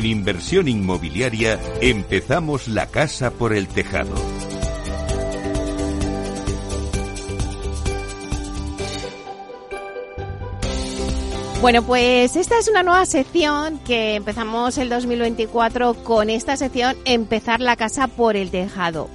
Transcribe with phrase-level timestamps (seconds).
[0.00, 4.14] En inversión inmobiliaria empezamos la casa por el tejado.
[11.60, 17.60] Bueno, pues esta es una nueva sección que empezamos el 2024 con esta sección Empezar
[17.60, 19.10] la casa por el tejado.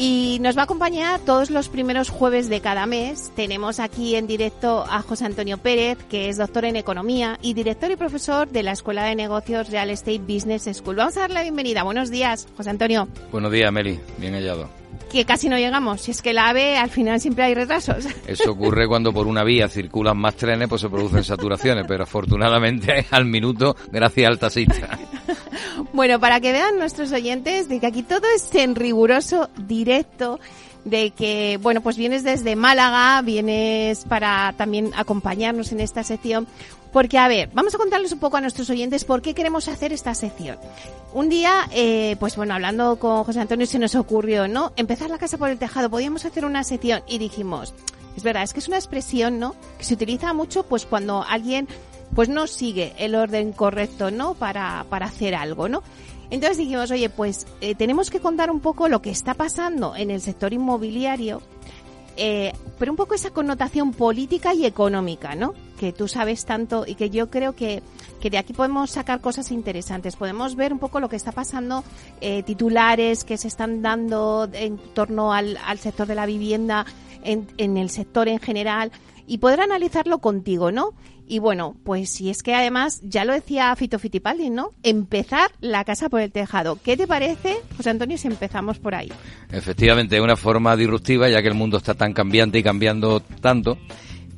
[0.00, 3.32] Y nos va a acompañar todos los primeros jueves de cada mes.
[3.34, 7.90] Tenemos aquí en directo a José Antonio Pérez, que es doctor en economía y director
[7.90, 10.94] y profesor de la Escuela de Negocios Real Estate Business School.
[10.94, 11.82] Vamos a darle la bienvenida.
[11.82, 13.08] Buenos días, José Antonio.
[13.32, 13.98] Buenos días, Meli.
[14.18, 14.68] Bien hallado
[15.10, 16.02] que casi no llegamos.
[16.02, 18.04] Si es que la AVE al final siempre hay retrasos.
[18.26, 23.06] Eso ocurre cuando por una vía circulan más trenes, pues se producen saturaciones, pero afortunadamente
[23.10, 24.98] al minuto, gracias al taxista.
[25.92, 30.38] Bueno, para que vean nuestros oyentes de que aquí todo es en riguroso directo
[30.84, 36.46] de que, bueno, pues vienes desde Málaga, vienes para también acompañarnos en esta sección.
[36.92, 39.92] Porque, a ver, vamos a contarles un poco a nuestros oyentes por qué queremos hacer
[39.92, 40.56] esta sección.
[41.12, 44.72] Un día, eh, pues bueno, hablando con José Antonio se nos ocurrió, ¿no?
[44.76, 47.74] Empezar la casa por el tejado, podíamos hacer una sección y dijimos,
[48.16, 49.54] es verdad, es que es una expresión, ¿no?
[49.78, 51.68] Que se utiliza mucho pues cuando alguien
[52.14, 54.34] pues no sigue el orden correcto, ¿no?
[54.34, 55.82] Para, para hacer algo, ¿no?
[56.30, 60.10] Entonces dijimos, oye, pues eh, tenemos que contar un poco lo que está pasando en
[60.10, 61.40] el sector inmobiliario,
[62.16, 65.54] eh, pero un poco esa connotación política y económica, ¿no?
[65.78, 67.82] Que tú sabes tanto y que yo creo que,
[68.20, 70.16] que de aquí podemos sacar cosas interesantes.
[70.16, 71.84] Podemos ver un poco lo que está pasando,
[72.20, 76.84] eh, titulares que se están dando en torno al, al sector de la vivienda,
[77.22, 78.92] en, en el sector en general,
[79.28, 80.94] y poder analizarlo contigo, ¿no?
[81.28, 84.72] Y bueno, pues si es que además, ya lo decía Fito Fitipaldi, ¿no?
[84.82, 86.78] Empezar la casa por el tejado.
[86.82, 89.12] ¿Qué te parece, José Antonio, si empezamos por ahí?
[89.52, 93.78] Efectivamente, una forma disruptiva, ya que el mundo está tan cambiante y cambiando tanto.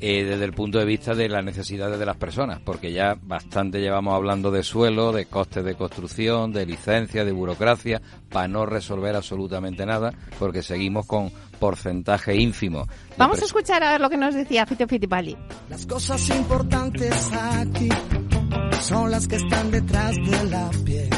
[0.03, 3.83] Eh, desde el punto de vista de las necesidades de las personas, porque ya bastante
[3.83, 9.15] llevamos hablando de suelo, de costes de construcción, de licencia, de burocracia, para no resolver
[9.15, 12.89] absolutamente nada, porque seguimos con porcentaje ínfimo.
[13.17, 15.37] Vamos a escuchar a ver lo que nos decía Fito Fittipaldi.
[15.69, 17.89] Las cosas importantes aquí
[18.81, 21.11] son las que están detrás de la piel.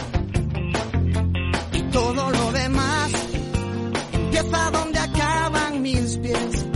[1.72, 3.12] Y todo lo demás
[4.12, 6.66] empieza donde acaban mis pies.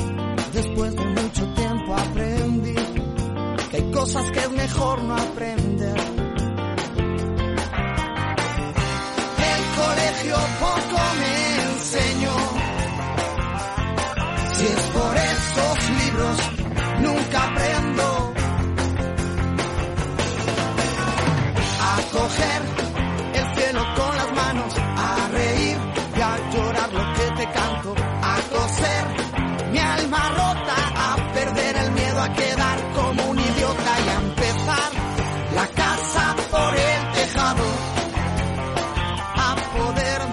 [0.54, 2.74] Después de mucho tiempo aprendí
[3.70, 5.55] que hay cosas que es mejor no aprender.
[15.56, 16.36] Esos libros,
[17.00, 18.15] nunca aprendo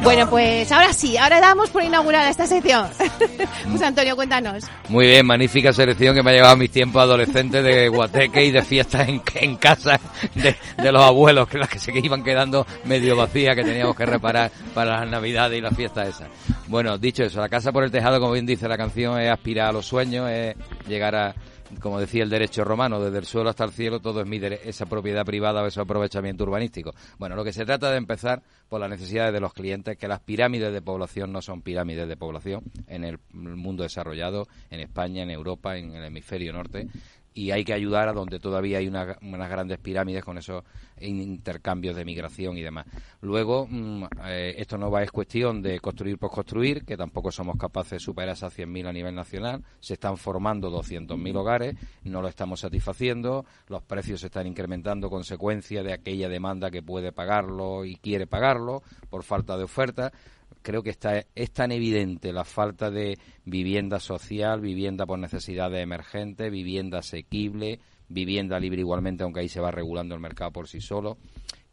[0.03, 2.87] Bueno, pues ahora sí, ahora damos por inaugurada esta sección.
[3.69, 4.65] pues Antonio, cuéntanos.
[4.89, 8.51] Muy bien, magnífica selección que me ha llevado a mis tiempos adolescentes de guateque y
[8.51, 9.99] de fiestas en, en casa
[10.35, 14.51] de, los abuelos, que las que se iban quedando medio vacías, que teníamos que reparar
[14.73, 16.27] para las navidades y las fiestas esas.
[16.67, 19.69] Bueno, dicho eso, la casa por el tejado, como bien dice la canción, es aspirar
[19.69, 20.55] a los sueños, es
[20.85, 21.33] llegar a
[21.81, 24.85] como decía el derecho romano, desde el suelo hasta el cielo, todo es mi esa
[24.85, 26.93] propiedad privada o ese aprovechamiento urbanístico.
[27.17, 30.19] Bueno, lo que se trata de empezar por las necesidades de los clientes, que las
[30.19, 35.29] pirámides de población no son pirámides de población en el mundo desarrollado, en España, en
[35.29, 36.87] Europa, en el hemisferio norte
[37.33, 40.63] y hay que ayudar a donde todavía hay unas grandes pirámides con esos
[41.01, 42.85] intercambios de migración y demás.
[43.21, 47.57] Luego, mm, eh, esto no va es cuestión de construir por construir, que tampoco somos
[47.57, 49.63] capaces de superar esas 100.000 a nivel nacional.
[49.79, 55.83] Se están formando 200.000 hogares, no lo estamos satisfaciendo, los precios se están incrementando consecuencia
[55.83, 60.11] de aquella demanda que puede pagarlo y quiere pagarlo por falta de oferta
[60.63, 66.51] creo que está, es tan evidente la falta de vivienda social, vivienda por necesidades emergentes,
[66.51, 71.17] vivienda asequible, vivienda libre igualmente, aunque ahí se va regulando el mercado por sí solo,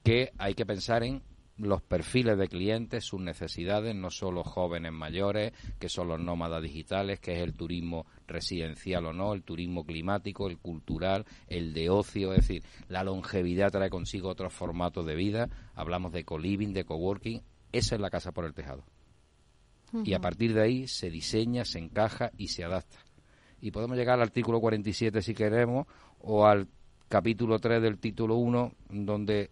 [0.02, 1.22] que hay que pensar en
[1.56, 7.20] los perfiles de clientes, sus necesidades, no solo jóvenes mayores, que son los nómadas digitales,
[7.20, 12.32] que es el turismo residencial o no, el turismo climático, el cultural, el de ocio,
[12.32, 17.42] es decir, la longevidad trae consigo otros formatos de vida, hablamos de co-living, de coworking,
[17.72, 18.84] esa es la casa por el tejado.
[20.04, 22.98] Y a partir de ahí se diseña, se encaja y se adapta.
[23.60, 25.86] Y podemos llegar al artículo 47 si queremos,
[26.20, 26.68] o al
[27.08, 29.50] capítulo 3 del título 1, donde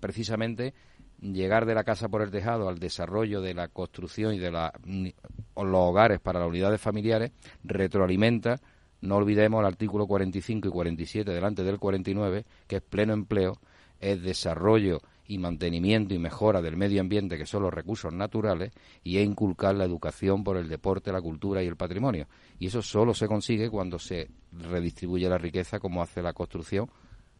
[0.00, 0.72] precisamente
[1.20, 4.72] llegar de la casa por el tejado al desarrollo de la construcción y de la,
[4.84, 7.32] los hogares para las unidades familiares
[7.62, 8.60] retroalimenta,
[9.00, 13.60] no olvidemos el artículo 45 y 47 delante del 49, que es pleno empleo,
[14.00, 18.72] es desarrollo y mantenimiento y mejora del medio ambiente, que son los recursos naturales,
[19.02, 22.26] y es inculcar la educación por el deporte, la cultura y el patrimonio.
[22.58, 26.90] Y eso solo se consigue cuando se redistribuye la riqueza, como hace la construcción,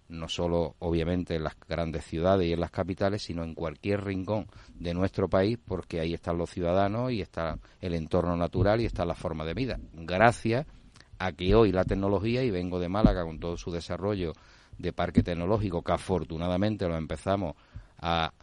[0.09, 4.47] no solo obviamente en las grandes ciudades y en las capitales, sino en cualquier rincón
[4.75, 9.05] de nuestro país, porque ahí están los ciudadanos y está el entorno natural y está
[9.05, 9.79] la forma de vida.
[9.93, 10.67] Gracias
[11.19, 14.33] a que hoy la tecnología, y vengo de Málaga con todo su desarrollo
[14.79, 17.55] de parque tecnológico, que afortunadamente lo empezamos
[18.05, 18.35] a,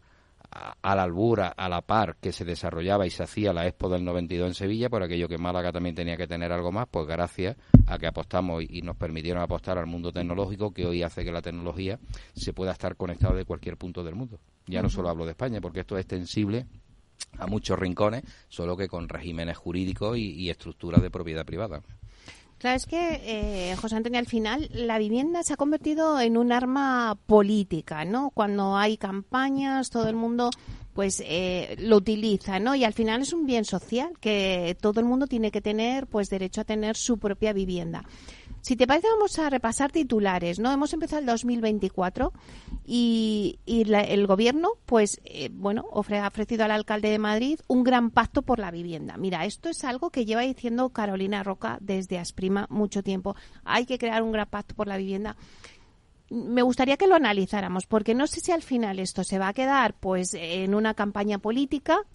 [0.81, 4.04] a, la albura, a la par que se desarrollaba y se hacía la Expo del
[4.04, 7.56] 92 en Sevilla, por aquello que Málaga también tenía que tener algo más, pues gracias
[7.86, 11.42] a que apostamos y nos permitieron apostar al mundo tecnológico, que hoy hace que la
[11.42, 12.00] tecnología
[12.34, 14.40] se pueda estar conectada de cualquier punto del mundo.
[14.66, 16.66] Ya no solo hablo de España, porque esto es extensible
[17.38, 21.81] a muchos rincones, solo que con regímenes jurídicos y, y estructuras de propiedad privada.
[22.62, 26.52] Claro, es que, eh, José Antonio, al final la vivienda se ha convertido en un
[26.52, 28.30] arma política, ¿no?
[28.30, 30.52] Cuando hay campañas, todo el mundo
[30.94, 32.75] pues eh, lo utiliza, ¿no?
[32.75, 36.30] Y al final es un bien social que todo el mundo tiene que tener, pues
[36.30, 38.04] derecho a tener su propia vivienda.
[38.62, 40.72] Si te parece, vamos a repasar titulares, ¿no?
[40.72, 42.31] Hemos empezado el 2024
[42.86, 48.12] y, y el gobierno, pues, eh, bueno, ha ofrecido al alcalde de Madrid un gran
[48.12, 49.18] pacto por la vivienda.
[49.18, 53.36] Mira, esto es algo que lleva diciendo Carolina Roca desde Asprima mucho tiempo.
[53.63, 55.36] Hay que crear un gran pacto por la vivienda
[56.31, 59.54] me gustaría que lo analizáramos, porque no sé si al final esto se va a
[59.54, 62.06] quedar pues en una campaña política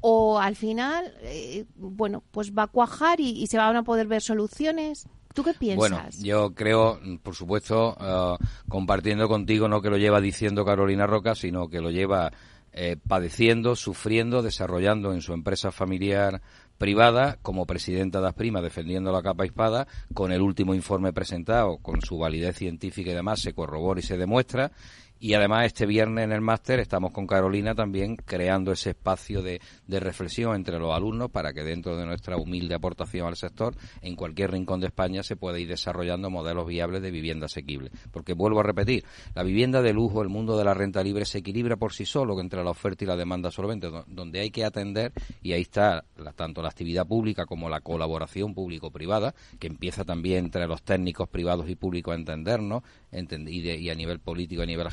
[0.00, 4.22] o al final, eh, bueno, pues va a cuajar y, se van a poder ver
[4.22, 5.08] soluciones.
[5.34, 5.78] ¿Tú qué piensas?
[5.78, 8.36] Bueno, yo creo, por supuesto, uh,
[8.68, 12.32] compartiendo contigo, no que lo lleva diciendo Carolina Roca, sino que lo lleva
[12.72, 16.42] eh, padeciendo, sufriendo, desarrollando en su empresa familiar
[16.76, 22.02] privada como presidenta de Asprima defendiendo la capa espada con el último informe presentado con
[22.02, 24.70] su validez científica y demás se corrobora y se demuestra
[25.20, 29.60] y además este viernes en el máster estamos con Carolina también creando ese espacio de,
[29.86, 34.16] de, reflexión entre los alumnos para que dentro de nuestra humilde aportación al sector, en
[34.16, 37.90] cualquier rincón de España se pueda ir desarrollando modelos viables de vivienda asequible.
[38.10, 39.04] Porque vuelvo a repetir,
[39.34, 42.38] la vivienda de lujo, el mundo de la renta libre se equilibra por sí solo
[42.40, 45.12] entre la oferta y la demanda solvente, donde hay que atender,
[45.42, 50.46] y ahí está la, tanto la actividad pública como la colaboración público-privada, que empieza también
[50.46, 52.82] entre los técnicos privados y públicos a entendernos,
[53.12, 54.86] y, y a nivel político, a nivel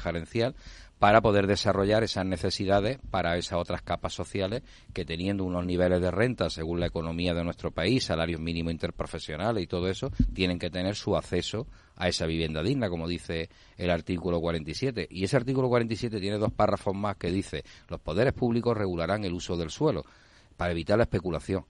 [0.99, 4.63] para poder desarrollar esas necesidades para esas otras capas sociales
[4.93, 9.63] que teniendo unos niveles de renta según la economía de nuestro país, salarios mínimos interprofesionales
[9.63, 13.89] y todo eso, tienen que tener su acceso a esa vivienda digna, como dice el
[13.89, 15.07] artículo 47.
[15.09, 19.33] Y ese artículo 47 tiene dos párrafos más que dice los poderes públicos regularán el
[19.33, 20.05] uso del suelo
[20.57, 21.65] para evitar la especulación.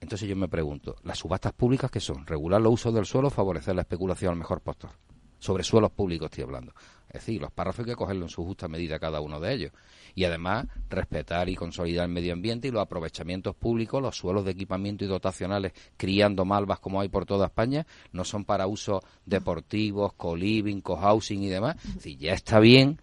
[0.00, 2.26] Entonces yo me pregunto, ¿las subastas públicas qué son?
[2.26, 4.90] ¿Regular los usos del suelo o favorecer la especulación al mejor postor?
[5.38, 6.72] Sobre suelos públicos estoy hablando.
[7.08, 9.72] Es decir, los párrafos hay que cogerlo en su justa medida cada uno de ellos.
[10.14, 14.50] Y además, respetar y consolidar el medio ambiente y los aprovechamientos públicos, los suelos de
[14.50, 20.12] equipamiento y dotacionales criando malvas como hay por toda España, no son para usos deportivos,
[20.14, 21.76] co-living, co-housing y demás.
[21.94, 22.98] Decir, ya está bien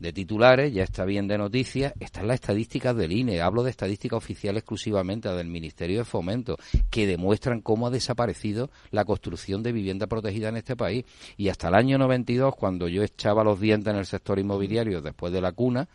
[0.00, 4.16] de titulares, ya está bien de noticias, están las estadísticas del INE, hablo de estadística
[4.16, 6.56] oficial exclusivamente del Ministerio de Fomento,
[6.90, 11.04] que demuestran cómo ha desaparecido la construcción de vivienda protegida en este país.
[11.36, 15.32] Y hasta el año 92, cuando yo echaba los dientes en el sector inmobiliario después
[15.32, 15.88] de la cuna,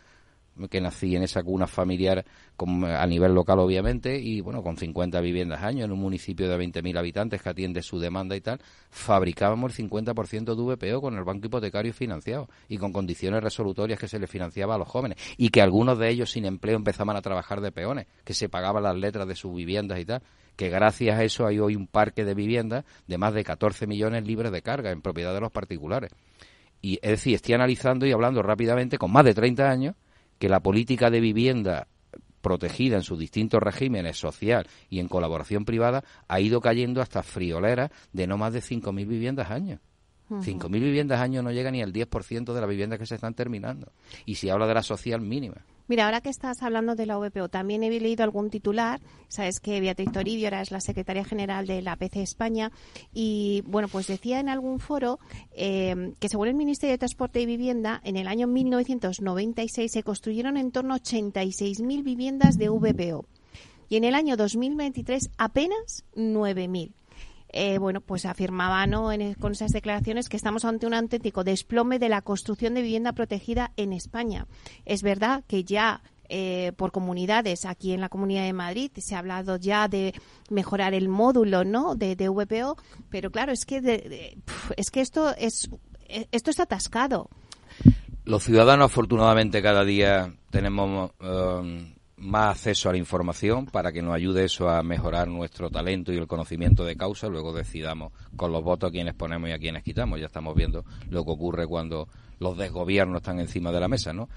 [0.70, 2.24] que nací en esa cuna familiar
[2.58, 6.98] a nivel local, obviamente, y bueno, con 50 viviendas año en un municipio de 20.000
[6.98, 8.60] habitantes que atiende su demanda y tal,
[8.90, 14.08] fabricábamos el 50% de VPO con el banco hipotecario financiado y con condiciones resolutorias que
[14.08, 17.22] se le financiaba a los jóvenes y que algunos de ellos sin empleo empezaban a
[17.22, 20.22] trabajar de peones, que se pagaban las letras de sus viviendas y tal
[20.56, 24.26] que gracias a eso hay hoy un parque de viviendas de más de 14 millones
[24.26, 26.10] libres de carga en propiedad de los particulares.
[26.80, 29.94] Y es decir, estoy analizando y hablando rápidamente con más de 30 años
[30.38, 31.88] que la política de vivienda
[32.40, 37.90] protegida en sus distintos regímenes social y en colaboración privada ha ido cayendo hasta frioleras
[38.12, 39.80] de no más de 5.000 viviendas año.
[40.30, 43.92] 5.000 viviendas año no llega ni al 10% de las viviendas que se están terminando.
[44.24, 45.64] Y si habla de la social mínima.
[45.88, 49.00] Mira, ahora que estás hablando de la VPO, también he leído algún titular.
[49.28, 52.72] Sabes que Beatriz Toribio ahora es la secretaria general de la PC España.
[53.14, 55.20] Y bueno, pues decía en algún foro
[55.52, 60.56] eh, que según el Ministerio de Transporte y Vivienda, en el año 1996 se construyeron
[60.56, 63.24] en torno a 86.000 viviendas de VPO.
[63.88, 66.90] Y en el año 2023 apenas 9.000.
[67.58, 69.08] Eh, bueno, pues afirmaba ¿no?
[69.40, 73.72] con esas declaraciones que estamos ante un auténtico desplome de la construcción de vivienda protegida
[73.78, 74.46] en España.
[74.84, 79.20] Es verdad que ya eh, por comunidades aquí en la Comunidad de Madrid se ha
[79.20, 80.12] hablado ya de
[80.50, 81.94] mejorar el módulo ¿no?
[81.94, 82.76] de, VPO,
[83.08, 84.42] pero claro, es que,
[84.76, 85.70] es que esto, es,
[86.32, 87.30] esto está atascado.
[88.26, 91.12] Los ciudadanos, afortunadamente, cada día tenemos
[92.18, 96.16] más acceso a la información para que nos ayude eso a mejorar nuestro talento y
[96.16, 97.28] el conocimiento de causa.
[97.28, 100.18] Luego decidamos con los votos a quienes ponemos y a quienes quitamos.
[100.18, 102.08] Ya estamos viendo lo que ocurre cuando
[102.38, 104.28] los desgobiernos están encima de la mesa, ¿no?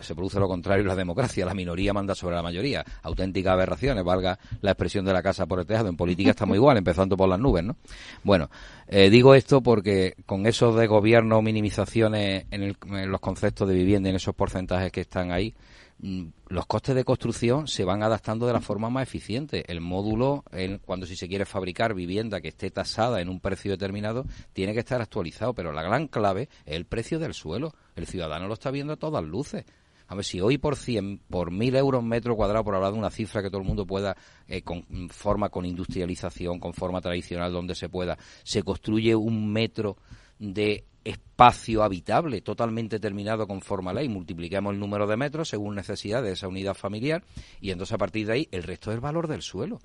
[0.00, 1.44] se produce lo contrario en la democracia.
[1.44, 2.84] La minoría manda sobre la mayoría.
[3.02, 5.88] Auténticas aberraciones, valga la expresión de la casa por el tejado.
[5.88, 7.76] En política estamos igual, empezando por las nubes, ¿no?
[8.22, 8.50] Bueno,
[8.86, 12.76] eh, digo esto porque con esos desgobiernos, minimizaciones en
[13.10, 15.54] los conceptos de vivienda, en esos porcentajes que están ahí,
[16.00, 19.64] los costes de construcción se van adaptando de la forma más eficiente.
[19.70, 20.44] El módulo,
[20.84, 24.80] cuando si se quiere fabricar vivienda que esté tasada en un precio determinado, tiene que
[24.80, 27.74] estar actualizado, pero la gran clave es el precio del suelo.
[27.96, 29.64] El ciudadano lo está viendo a todas luces.
[30.10, 33.10] A ver, si hoy por 100, por 1000 euros metro cuadrado, por hablar de una
[33.10, 37.74] cifra que todo el mundo pueda, eh, con forma, con industrialización, con forma tradicional, donde
[37.74, 39.98] se pueda, se construye un metro
[40.38, 46.22] de espacio habitable totalmente terminado conforme a ley, multiplicamos el número de metros según necesidad
[46.22, 47.22] de esa unidad familiar
[47.60, 49.78] y entonces a partir de ahí el resto es el valor del suelo.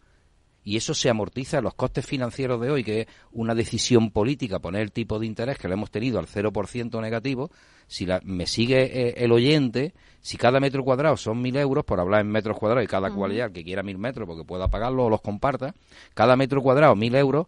[0.66, 4.60] Y eso se amortiza en los costes financieros de hoy, que es una decisión política,
[4.60, 7.52] poner el tipo de interés que le hemos tenido al 0% negativo.
[7.88, 12.00] Si la, me sigue eh, el oyente, si cada metro cuadrado son mil euros, por
[12.00, 15.10] hablar en metros cuadrados, y cada cual que quiera mil metros porque pueda pagarlo o
[15.10, 15.76] los comparta,
[16.14, 17.48] cada metro cuadrado mil euros,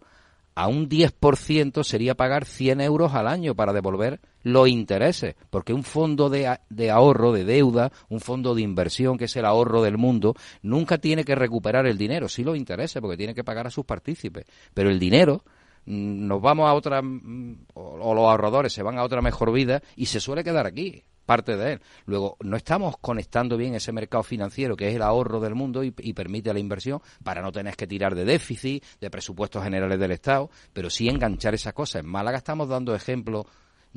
[0.56, 5.84] a un 10% sería pagar 100 euros al año para devolver los intereses, porque un
[5.84, 6.48] fondo de,
[6.90, 11.24] ahorro, de deuda, un fondo de inversión que es el ahorro del mundo, nunca tiene
[11.24, 14.88] que recuperar el dinero, sí los intereses, porque tiene que pagar a sus partícipes, pero
[14.88, 15.44] el dinero
[15.84, 19.82] mm, nos vamos a otra, mm, o los ahorradores se van a otra mejor vida
[19.94, 21.80] y se suele quedar aquí parte de él.
[22.06, 25.90] Luego, no estamos conectando bien ese mercado financiero que es el ahorro del mundo y,
[25.90, 30.48] permite la inversión para no tener que tirar de déficit, de presupuestos generales del Estado,
[30.72, 32.02] pero sí enganchar esas cosas.
[32.02, 33.46] En Málaga estamos dando ejemplos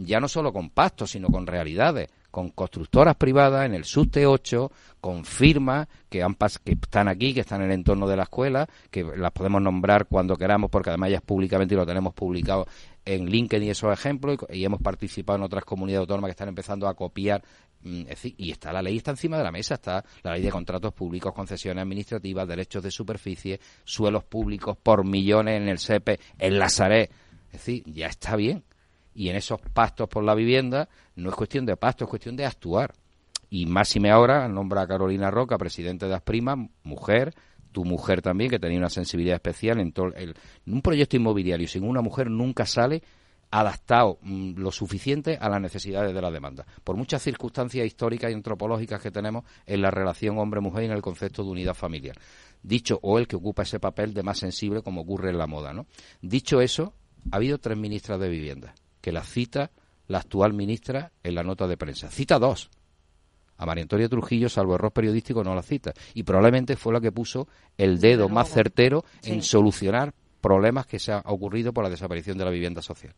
[0.06, 4.72] ya no solo con pactos, sino con realidades, con constructoras privadas en el SUSTE 8,
[5.02, 8.68] con firmas que, han que están aquí, que están en el entorno de la escuela,
[8.90, 12.66] que las podemos nombrar cuando queramos, porque además ya es públicamente y lo tenemos publicado
[13.06, 16.94] en LinkedIn esos ejemplos y, hemos participado en otras comunidades autónomas que están empezando a
[16.94, 17.44] copiar
[17.82, 18.04] mm,
[18.38, 21.34] y está la ley está encima de la mesa está la ley de contratos públicos
[21.34, 27.10] concesiones administrativas derechos de superficie suelos públicos por millones en el SEPE en la SARE
[27.52, 28.64] es decir ya está bien.
[29.14, 32.46] Y en esos pactos por la vivienda no es cuestión de pacto es cuestión de
[32.46, 32.94] actuar.
[33.50, 37.34] Y máxime ahora nombra a Carolina Roca presidente de Asprima mujer
[37.72, 40.36] tu mujer también, que tenía una sensibilidad especial en todo el,
[40.66, 43.04] un proyecto inmobiliario sin una mujer nunca sale
[43.52, 48.36] adaptado mm, lo suficiente a las necesidades de la demanda, por muchas circunstancias históricas y
[48.36, 52.16] antropológicas que tenemos en la relación hombre-mujer y en el concepto de unidad familiar.
[52.62, 55.74] Dicho, o el que ocupa ese papel de más sensible como ocurre en la moda,
[55.74, 55.88] ¿no?
[56.22, 56.94] Dicho eso,
[57.32, 59.72] ha habido tres ministras de vivienda, que la cita
[60.10, 62.10] la actual ministra en la nota de prensa.
[62.10, 62.70] Cita dos,
[63.60, 65.94] a María Antonia Trujillo, salvo error periodístico, no la cita.
[66.14, 67.48] Y probablemente fue la que puso
[67.78, 72.46] el dedo más certero en solucionar problemas que se han ocurrido por la desaparición de
[72.46, 73.14] la vivienda social.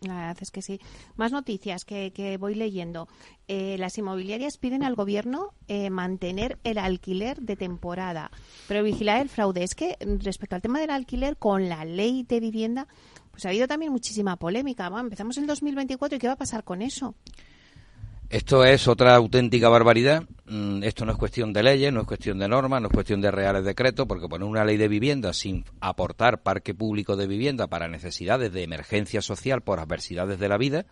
[0.00, 0.80] La verdad es que sí.
[1.16, 3.08] Más noticias que, voy leyendo.
[3.48, 8.30] Eh, las inmobiliarias piden al gobierno eh, mantener el alquiler de temporada,
[8.68, 9.62] pero vigilar el fraude.
[9.62, 12.86] Es que respecto al tema del alquiler, con la ley de vivienda,
[13.30, 14.86] pues ha habido también muchísima polémica.
[14.86, 17.14] empezamos el 2024 y ¿qué va a pasar con eso?
[18.28, 20.24] Esto es otra auténtica barbaridad.
[20.46, 23.20] Mm, esto no es cuestión de leyes, no es cuestión de normas, no es cuestión
[23.20, 27.68] de reales decretos, porque poner una ley de vivienda sin aportar parque público de vivienda
[27.68, 30.86] para necesidades de emergencia social por adversidades de la vida,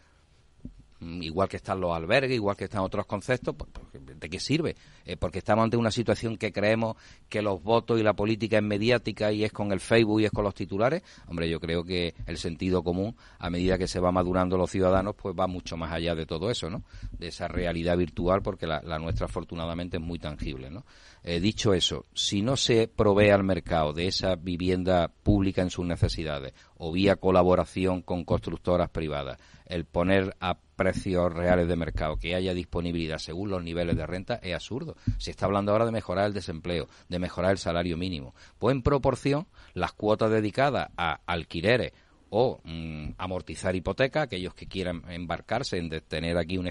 [1.20, 4.76] igual que están los albergues, igual que están otros conceptos, pues, pues, ¿de qué sirve?
[5.04, 6.96] Eh, porque estamos ante una situación que creemos
[7.28, 10.30] que los votos y la política es mediática y es con el Facebook y es
[10.30, 11.02] con los titulares.
[11.26, 15.14] Hombre, yo creo que el sentido común, a medida que se va madurando los ciudadanos,
[15.14, 16.82] pues va mucho más allá de todo eso, ¿no?
[17.12, 20.84] De esa realidad virtual, porque la, nuestra afortunadamente es muy tangible, ¿no?
[21.23, 25.87] Eh, dicho eso, si no se provee al mercado de esa vivienda pública en sus
[25.87, 32.35] necesidades o vía colaboración con constructoras privadas, el poner a precios reales de mercado, que
[32.35, 34.97] haya disponibilidad según los niveles de renta, es absurdo.
[35.18, 38.35] Se está hablando ahora de mejorar el desempleo, de mejorar el salario mínimo.
[38.59, 41.92] Pues en proporción, las cuotas dedicadas a alquileres
[42.30, 46.68] o mm, amortizar hipoteca, aquellos que quieran embarcarse en tener aquí un,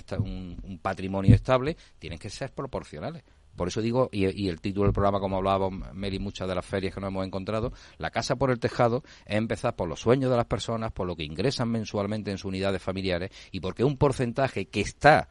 [0.61, 3.23] un patrimonio estable, tienen que ser proporcionales.
[3.55, 6.93] Por eso digo, y, el título del programa, como hablábamos, Meli, muchas de las ferias
[6.93, 10.37] que nos hemos encontrado, la casa por el tejado es empezar por los sueños de
[10.37, 14.65] las personas, por lo que ingresan mensualmente en sus unidades familiares y porque un porcentaje
[14.65, 15.27] que está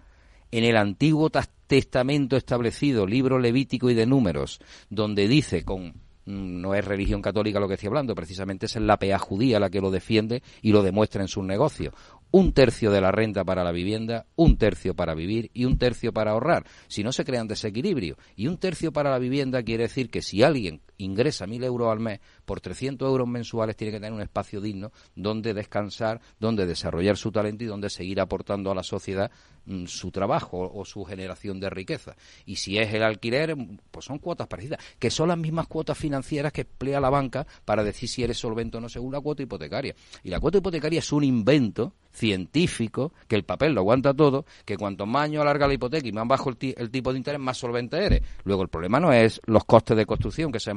[0.50, 1.30] en el Antiguo
[1.66, 4.60] Testamento establecido, libro levítico y de números,
[4.90, 8.98] donde dice con mm, no es religión católica lo que estoy hablando, precisamente es la
[8.98, 11.94] PEA judía la que lo defiende y lo demuestra en sus negocios
[12.32, 16.12] un tercio de la renta para la vivienda, un tercio para vivir y un tercio
[16.12, 16.64] para ahorrar.
[16.88, 18.16] Si no se crean desequilibrio.
[18.34, 22.00] Y un tercio para la vivienda quiere decir que si alguien ingresa mil euros al
[22.00, 27.16] mes, por 300 euros mensuales tiene que tener un espacio digno donde descansar, donde desarrollar
[27.16, 29.30] su talento y donde seguir aportando a la sociedad
[29.66, 32.16] mm, su trabajo o, su generación de riqueza.
[32.46, 33.56] Y si es el alquiler,
[33.90, 37.84] pues son cuotas parecidas, que son las mismas cuotas financieras que emplea la banca para
[37.84, 39.94] decir si eres solvente o no según la cuota hipotecaria.
[40.22, 44.76] Y la cuota hipotecaria es un invento científico, que el papel lo aguanta todo, que
[44.76, 47.96] cuanto más años alarga la hipoteca y más bajo el, tipo de interés, más solvente
[48.04, 48.22] eres.
[48.44, 50.70] Luego el problema no es los costes de construcción que se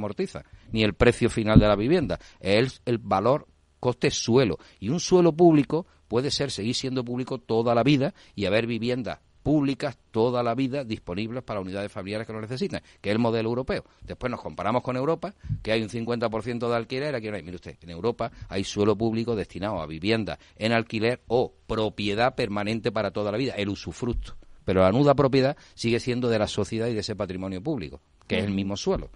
[0.72, 3.46] ni el precio final de la vivienda, es el, valor
[3.80, 4.58] coste suelo.
[4.80, 9.20] Y un suelo público puede ser seguir siendo público toda la vida y haber viviendas
[9.46, 13.48] públicas toda la vida disponibles para unidades familiares que lo necesiten, que es el modelo
[13.48, 13.84] europeo.
[14.02, 17.44] Después nos comparamos con Europa, que hay un 50% de alquiler, aquí no hay.
[17.44, 22.90] Mire usted, en Europa hay suelo público destinado a vivienda en alquiler o propiedad permanente
[22.90, 24.36] para toda la vida, el usufructo.
[24.64, 28.38] Pero la nuda propiedad sigue siendo de la sociedad y de ese patrimonio público, que
[28.38, 29.10] es el mismo suelo.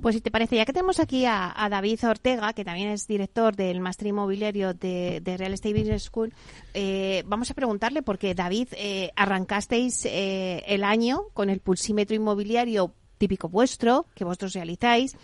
[0.00, 3.56] Pues si te parece, ya que tenemos aquí a, David Ortega, que también es director
[3.56, 6.34] del máster inmobiliario de, Real Estate Business School,
[6.74, 12.92] eh, vamos a preguntarle, porque David, eh, arrancasteis eh, el año con el pulsímetro inmobiliario
[13.16, 15.16] típico vuestro, que vosotros realizáis,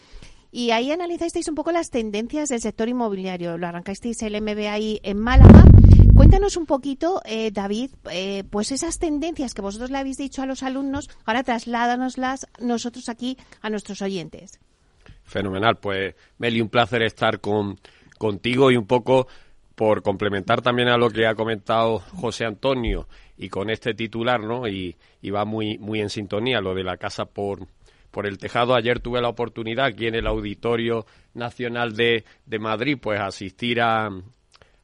[0.50, 3.58] y ahí analizasteis un poco las tendencias del sector inmobiliario.
[3.58, 5.64] Lo arrancasteis el MBA en Málaga.
[6.14, 7.20] Cuéntanos un poquito,
[7.52, 7.90] David,
[8.50, 13.36] pues esas tendencias que vosotros le habéis dicho a los alumnos, ahora trasládanoslas nosotros aquí
[13.60, 14.60] a nuestros oyentes.
[15.24, 17.78] Fenomenal, pues Meli, un placer estar con,
[18.18, 19.26] contigo y un poco
[19.74, 24.68] por complementar también a lo que ha comentado José Antonio y con este titular, ¿no?
[24.68, 27.66] Y, y va muy, muy en sintonía lo de la casa por,
[28.10, 28.74] por el tejado.
[28.74, 34.10] Ayer tuve la oportunidad aquí en el Auditorio Nacional de, de Madrid, pues asistir a,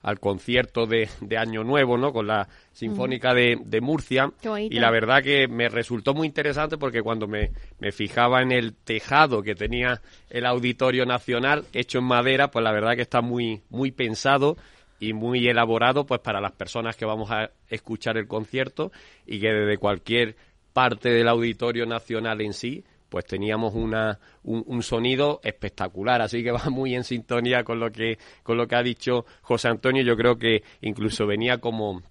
[0.08, 2.14] al concierto de, de, Año Nuevo, ¿no?
[2.14, 4.32] Con la Sinfónica de, de, Murcia.
[4.70, 8.74] Y la verdad que me resultó muy interesante porque cuando me, me, fijaba en el
[8.74, 13.60] tejado que tenía el Auditorio Nacional, hecho en madera, pues la verdad que está muy,
[13.68, 14.56] muy pensado
[14.98, 18.90] y muy elaborado pues para las personas que vamos a escuchar el concierto
[19.26, 20.36] y que desde cualquier
[20.72, 26.64] parte del Auditorio Nacional en sí pues teníamos una, un, sonido espectacular, así que va
[26.70, 30.38] muy en sintonía con lo que, con lo que ha dicho José Antonio, yo creo
[30.38, 32.02] que incluso venía como,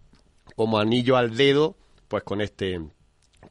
[0.56, 1.76] como anillo al dedo,
[2.08, 2.80] pues con este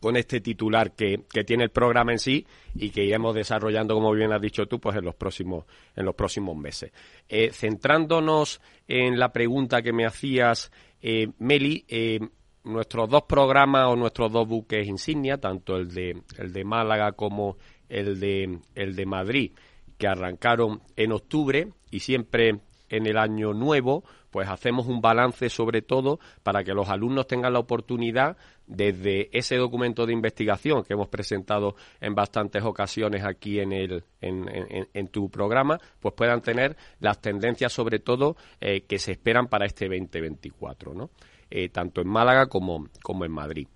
[0.00, 4.12] con este titular que, que, tiene el programa en sí y que iremos desarrollando, como
[4.12, 6.92] bien has dicho tú, pues en los próximos, en los próximos meses.
[7.28, 12.20] Eh, centrándonos en la pregunta que me hacías, eh, Meli, eh,
[12.66, 17.57] nuestros dos programas o nuestros dos buques insignia, tanto el de, el de Málaga como
[17.88, 19.52] el de, el de Madrid,
[19.96, 25.83] que arrancaron en octubre y siempre en el año nuevo, pues hacemos un balance sobre
[25.83, 31.09] todo para que los alumnos tengan la oportunidad desde ese documento de investigación que hemos
[31.09, 37.20] presentado en bastantes ocasiones aquí en, el, en, en, tu programa, pues puedan tener las
[37.20, 41.11] tendencias sobre todo eh, que se esperan para este 2024, ¿no?
[41.50, 43.68] Eh, tanto en Málaga como, como en Madrid.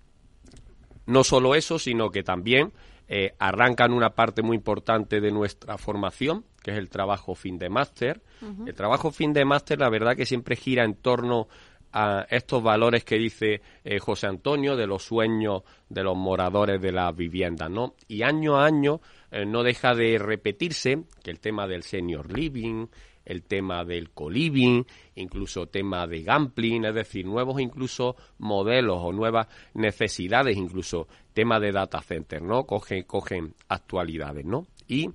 [1.05, 2.73] No solo eso, sino que también
[3.07, 7.69] eh, arrancan una parte muy importante de nuestra formación, que es el trabajo fin de
[7.69, 8.21] máster.
[8.65, 11.47] El trabajo fin de máster, la verdad que siempre gira en torno
[11.93, 16.91] a estos valores que dice eh, José Antonio de los sueños de los moradores de
[16.91, 17.95] las viviendas, ¿no?
[18.07, 22.87] Y año a año eh, no deja de repetirse que el tema del senior living,
[23.25, 24.83] el tema del co-living,
[25.15, 31.71] incluso tema de gambling, es decir, nuevos incluso modelos o nuevas necesidades, incluso tema de
[31.71, 32.65] data center, ¿no?
[32.65, 34.67] Cogen, cogen actualidades, ¿no?
[34.87, 35.09] Y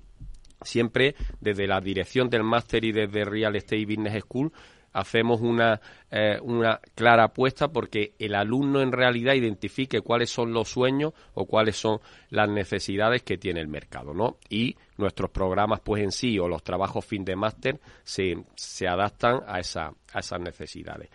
[0.61, 4.51] siempre desde la dirección del máster y desde Real Estate Business School
[4.97, 5.79] hacemos una,
[6.09, 11.45] eh, una clara apuesta porque el alumno en realidad identifique cuáles son los sueños o
[11.45, 11.99] cuáles son
[12.31, 14.37] las necesidades que tiene el mercado, ¿no?
[14.49, 19.41] Y nuestros programas, pues en sí, o los trabajos fin de máster se, se adaptan
[19.47, 21.09] a, esa, a esas necesidades.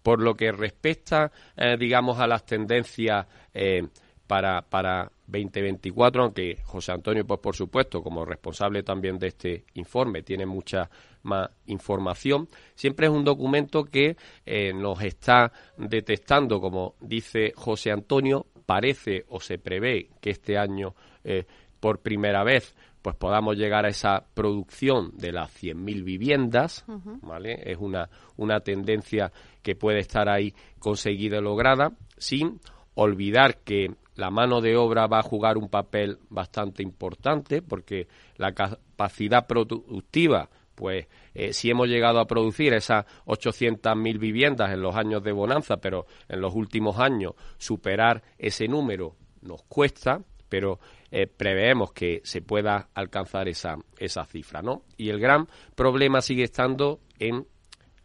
[0.00, 3.88] Por lo que respecta, eh, digamos, a las tendencias eh,
[4.26, 10.22] para, para 2024, aunque José Antonio, pues por supuesto, como responsable también de este informe,
[10.22, 10.88] tiene mucha
[11.22, 12.48] más información.
[12.74, 19.40] Siempre es un documento que eh, nos está detectando, como dice José Antonio, parece o
[19.40, 21.44] se prevé que este año, eh,
[21.80, 26.86] por primera vez, pues podamos llegar a esa producción de las 100.000 viviendas,
[27.20, 27.60] ¿vale?
[27.70, 28.08] Es una,
[28.38, 29.30] una tendencia
[29.62, 32.60] que puede estar ahí conseguida y lograda, sin
[32.94, 38.52] olvidar que la mano de obra va a jugar un papel bastante importante porque la
[38.52, 45.22] capacidad productiva pues eh, si hemos llegado a producir esas 800.000 viviendas en los años
[45.22, 51.92] de bonanza, pero en los últimos años superar ese número nos cuesta, pero eh, preveemos
[51.92, 54.82] que se pueda alcanzar esa, esa cifra, ¿no?
[54.96, 57.46] Y el gran problema sigue estando en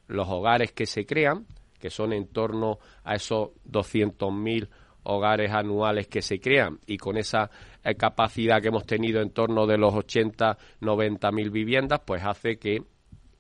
[0.08, 1.46] los hogares que se crean,
[1.80, 4.70] que son en torno a esos 200.000
[5.10, 7.50] hogares anuales que se crean y con esa
[7.84, 12.58] eh, capacidad que hemos tenido en torno de los 80, 90 mil viviendas, pues hace
[12.58, 12.84] que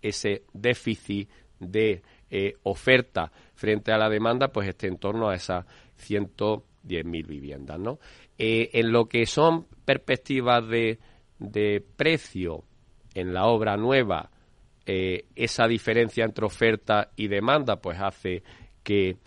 [0.01, 1.29] ese déficit
[1.60, 5.65] de eh, oferta frente a la demanda pues esté en torno a esas
[5.97, 7.99] 110 mil viviendas, ¿no?
[8.38, 10.99] Eh, en lo que son perspectivas de,
[11.38, 12.63] de precio
[13.13, 14.32] en la obra nueva,
[15.36, 18.41] esa diferencia entre oferta y demanda pues hace
[18.82, 19.17] que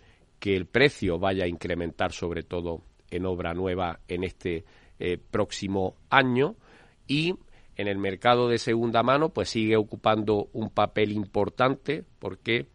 [0.43, 4.65] que el precio vaya a incrementar sobre todo en obra nueva en este
[4.99, 6.57] eh, próximo año
[7.07, 7.37] y
[7.77, 12.67] en el mercado de segunda mano pues sigue ocupando un papel importante porque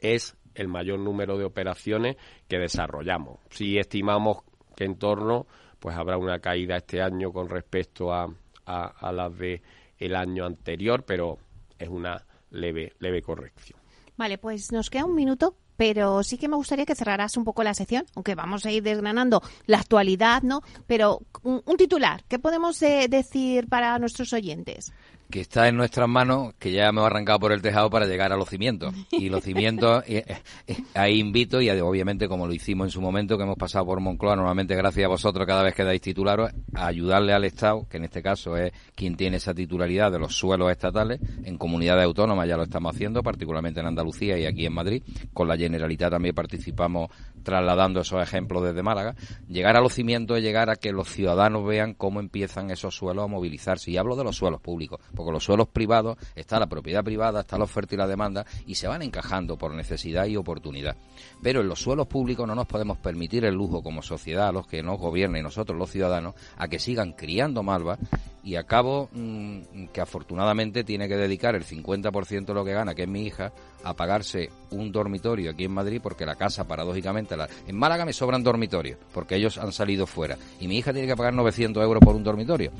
[0.00, 2.16] es el mayor número de operaciones
[2.48, 3.38] que desarrollamos.
[3.50, 4.38] Si estimamos
[4.74, 5.46] que en torno
[5.78, 8.26] pues habrá una caída este año con respecto a,
[8.66, 9.62] a, a las de
[9.98, 11.38] el año anterior, pero
[11.78, 13.78] es una leve leve corrección.
[14.16, 17.62] Vale, pues nos queda un minuto pero sí que me gustaría que cerraras un poco
[17.62, 20.60] la sección, aunque vamos a ir desgranando la actualidad, ¿no?
[20.88, 24.92] Pero un, titular, ¿qué podemos eh, decir para nuestros oyentes?
[25.30, 28.32] Que está en nuestras manos, que ya me he arrancado por el tejado para llegar
[28.32, 28.94] a los cimientos.
[29.10, 30.24] Y los cimientos, eh,
[30.66, 34.00] eh, ahí invito, y obviamente como lo hicimos en su momento, que hemos pasado por
[34.00, 37.98] Moncloa, normalmente gracias a vosotros cada vez que dais titularos, a ayudarle al Estado, que
[37.98, 42.48] en este caso es quien tiene esa titularidad de los suelos estatales, en comunidades autónomas
[42.48, 45.02] ya lo estamos haciendo, particularmente en Andalucía y aquí en Madrid,
[45.34, 47.10] con la Generalitat también participamos
[47.42, 49.14] trasladando esos ejemplos desde Málaga.
[49.48, 53.24] Llegar a los cimientos es llegar a que los ciudadanos vean cómo empiezan esos suelos
[53.24, 53.90] a movilizarse.
[53.90, 57.58] Y hablo de los suelos públicos porque los suelos privados está la propiedad privada, está
[57.58, 60.96] la oferta y la demanda y se van encajando por necesidad y oportunidad.
[61.42, 64.80] Pero en los suelos públicos no nos podemos permitir el lujo como sociedad, los que
[64.80, 67.98] nos gobiernen nosotros los ciudadanos, a que sigan criando malvas
[68.44, 72.94] y a cabo mm, que afortunadamente tiene que dedicar el 50% de lo que gana,
[72.94, 73.52] que es mi hija,
[73.84, 77.48] a pagarse un dormitorio aquí en Madrid porque la casa paradójicamente la...
[77.66, 80.36] en Málaga me sobran dormitorios porque ellos han salido fuera.
[80.60, 82.70] Y mi hija tiene que pagar 900 euros por un dormitorio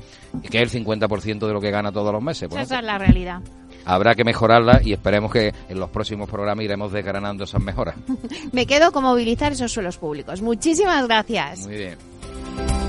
[0.49, 2.49] que es el 50% de lo que gana todos los meses.
[2.51, 3.41] Esa es la realidad.
[3.85, 7.95] habrá que mejorarla y esperemos que en los próximos programas iremos desgranando esas mejoras.
[8.51, 10.41] Me quedo con movilizar esos suelos públicos.
[10.41, 11.67] Muchísimas gracias.
[11.67, 12.88] Muy bien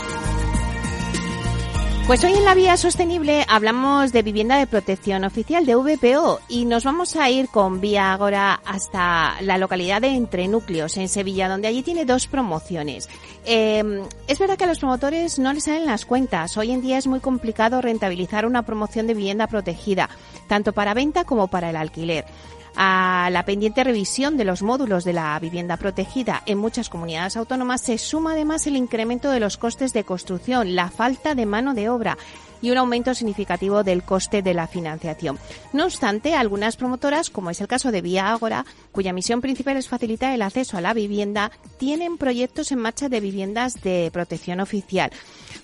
[2.11, 6.65] Pues hoy en la Vía Sostenible hablamos de vivienda de protección oficial de VPO y
[6.65, 11.47] nos vamos a ir con Vía Ágora hasta la localidad de Entre Núcleos, en Sevilla,
[11.47, 13.07] donde allí tiene dos promociones.
[13.45, 16.57] Eh, es verdad que a los promotores no les salen las cuentas.
[16.57, 20.09] Hoy en día es muy complicado rentabilizar una promoción de vivienda protegida,
[20.49, 22.25] tanto para venta como para el alquiler.
[22.75, 27.81] A la pendiente revisión de los módulos de la vivienda protegida en muchas comunidades autónomas
[27.81, 31.89] se suma además el incremento de los costes de construcción, la falta de mano de
[31.89, 32.17] obra
[32.61, 35.39] y un aumento significativo del coste de la financiación.
[35.73, 39.89] No obstante, algunas promotoras, como es el caso de Vía Ágora, cuya misión principal es
[39.89, 45.11] facilitar el acceso a la vivienda, tienen proyectos en marcha de viviendas de protección oficial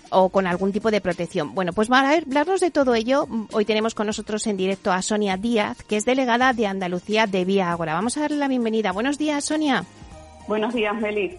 [0.09, 1.53] o con algún tipo de protección.
[1.55, 5.37] Bueno, pues para hablarnos de todo ello, hoy tenemos con nosotros en directo a Sonia
[5.37, 7.93] Díaz, que es delegada de Andalucía de Vía Ágora.
[7.93, 8.91] Vamos a darle la bienvenida.
[8.91, 9.83] Buenos días, Sonia.
[10.47, 11.37] Buenos días, Meli.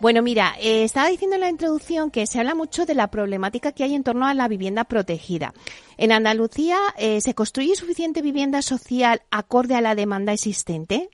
[0.00, 3.72] Bueno, mira, eh, estaba diciendo en la introducción que se habla mucho de la problemática
[3.72, 5.54] que hay en torno a la vivienda protegida.
[5.96, 11.08] ¿En Andalucía eh, se construye suficiente vivienda social acorde a la demanda existente?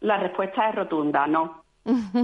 [0.00, 1.62] La respuesta es rotunda, no.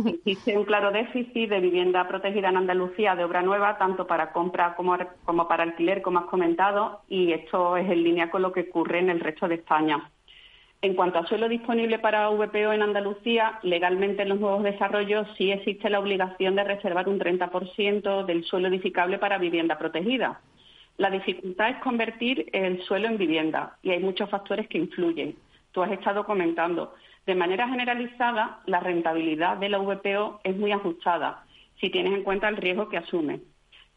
[0.06, 4.74] Existe un claro déficit de vivienda protegida en Andalucía de obra nueva, tanto para compra
[4.74, 8.62] como, como para alquiler, como has comentado, y esto es en línea con lo que
[8.62, 10.10] ocurre en el resto de España.
[10.82, 15.50] En cuanto a suelo disponible para VPO en Andalucía, legalmente en los nuevos desarrollos sí
[15.50, 20.40] existe la obligación de reservar un 30% del suelo edificable para vivienda protegida.
[20.98, 25.36] La dificultad es convertir el suelo en vivienda y hay muchos factores que influyen.
[25.72, 26.94] Tú has estado comentando.
[27.26, 31.44] De manera generalizada, la rentabilidad de la VPO es muy ajustada
[31.80, 33.40] si tienes en cuenta el riesgo que asume.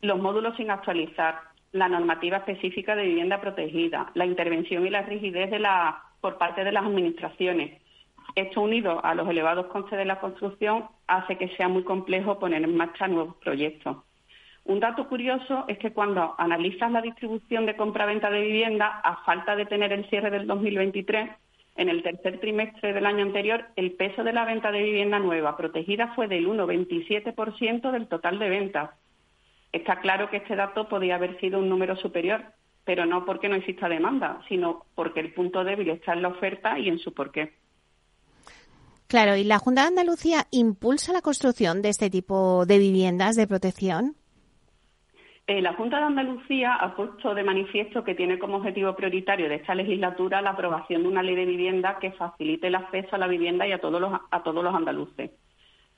[0.02, 1.40] Los módulos sin actualizar,
[1.72, 6.64] la normativa específica de vivienda protegida, la intervención y la rigidez de la por parte
[6.64, 7.80] de las administraciones.
[8.36, 12.64] Esto unido a los elevados costes de la construcción hace que sea muy complejo poner
[12.64, 13.98] en marcha nuevos proyectos.
[14.66, 19.56] Un dato curioso es que cuando analizas la distribución de compra-venta de vivienda, a falta
[19.56, 21.30] de tener el cierre del 2023,
[21.80, 25.56] en el tercer trimestre del año anterior, el peso de la venta de vivienda nueva
[25.56, 28.90] protegida fue del 1,27% del total de ventas.
[29.72, 32.44] Está claro que este dato podía haber sido un número superior,
[32.84, 36.78] pero no porque no exista demanda, sino porque el punto débil está en la oferta
[36.78, 37.54] y en su porqué.
[39.08, 43.48] Claro, ¿y la Junta de Andalucía impulsa la construcción de este tipo de viviendas de
[43.48, 44.18] protección?
[45.50, 49.56] Eh, la Junta de Andalucía ha puesto de manifiesto que tiene como objetivo prioritario de
[49.56, 53.26] esta legislatura la aprobación de una ley de vivienda que facilite el acceso a la
[53.26, 55.32] vivienda y a todos los, a todos los andaluces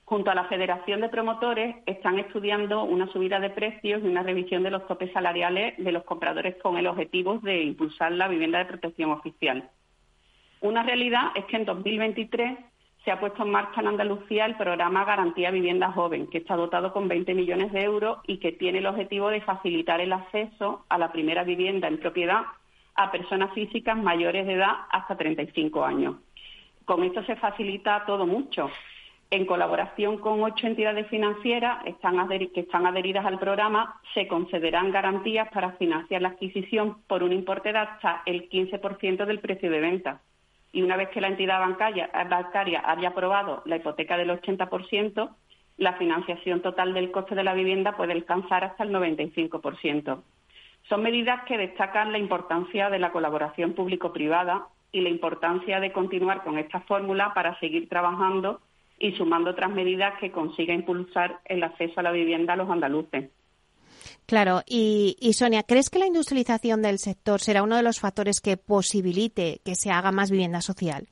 [0.04, 4.62] junto a la Federación de Promotores, están estudiando una subida de precios y una revisión
[4.62, 8.66] de los topes salariales de los compradores con el objetivo de impulsar la vivienda de
[8.66, 9.70] protección oficial.
[10.60, 12.58] Una realidad es que en 2023
[13.04, 16.92] se ha puesto en marcha en Andalucía el programa Garantía Vivienda Joven, que está dotado
[16.92, 20.98] con 20 millones de euros y que tiene el objetivo de facilitar el acceso a
[20.98, 22.42] la primera vivienda en propiedad
[22.94, 26.16] a personas físicas mayores de edad hasta 35 años.
[26.84, 28.70] Con esto se facilita todo mucho,
[29.32, 35.72] en colaboración con ocho entidades financieras que están adheridas al programa, se concederán garantías para
[35.72, 40.20] financiar la adquisición por un importe de hasta el 15% del precio de venta.
[40.72, 42.10] Y una vez que la entidad bancaria,
[42.84, 45.30] haya aprobado la hipoteca del 80%,
[45.76, 50.22] la financiación total del coste de la vivienda puede alcanzar hasta el 95%.
[50.88, 56.42] Son medidas que destacan la importancia de la colaboración público-privada y la importancia de continuar
[56.42, 58.60] con esta fórmula para seguir trabajando
[58.98, 63.30] y sumando otras medidas que consiga impulsar el acceso a la vivienda a los andaluces.
[64.26, 68.56] Claro, y, Sonia, ¿crees que la industrialización del sector será uno de los factores que
[68.56, 71.06] posibilite que se haga más vivienda social?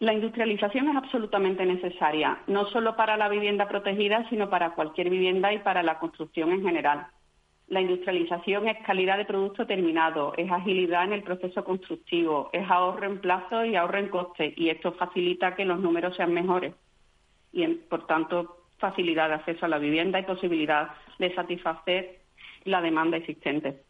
[0.00, 5.52] La industrialización es absolutamente necesaria, no solo para la vivienda protegida, sino para cualquier vivienda
[5.52, 7.08] y para la construcción en general.
[7.66, 13.06] La industrialización es calidad de producto terminado, es agilidad en el proceso constructivo, es ahorro
[13.06, 16.74] en plazo y ahorro en coste, y esto facilita que los números sean mejores
[17.52, 22.20] y, por tanto, facilidad de acceso a la vivienda y posibilidad de satisfacer
[22.64, 23.82] la demanda existente.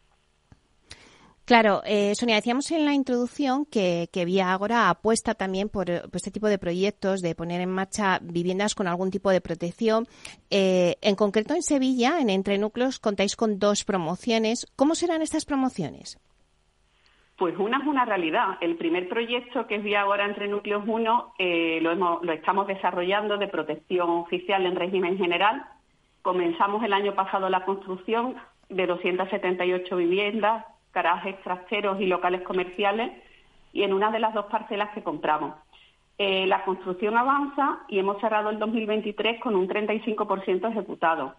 [1.49, 6.29] Claro, eh, Sonia, decíamos en la introducción que, que Vía Agora apuesta también por, este
[6.29, 10.07] tipo de proyectos de poner en marcha viviendas con algún tipo de protección.
[10.51, 14.67] Eh, en concreto, en Sevilla, en Entre Núcleos, contáis con dos promociones.
[14.75, 16.19] ¿Cómo serán estas promociones?
[17.39, 18.57] Pues una es una realidad.
[18.59, 23.37] El primer proyecto que es Vía Agora Entre Núcleos 1 eh, lo, lo estamos desarrollando
[23.37, 25.65] de protección oficial en régimen general.
[26.21, 28.35] Comenzamos el año pasado la construcción
[28.67, 33.11] de 278 viviendas garajes trasteros y locales comerciales
[33.71, 35.55] y en una de las dos parcelas que compramos.
[36.17, 41.35] Eh, la construcción avanza y hemos cerrado el 2023 con un 35% ejecutado.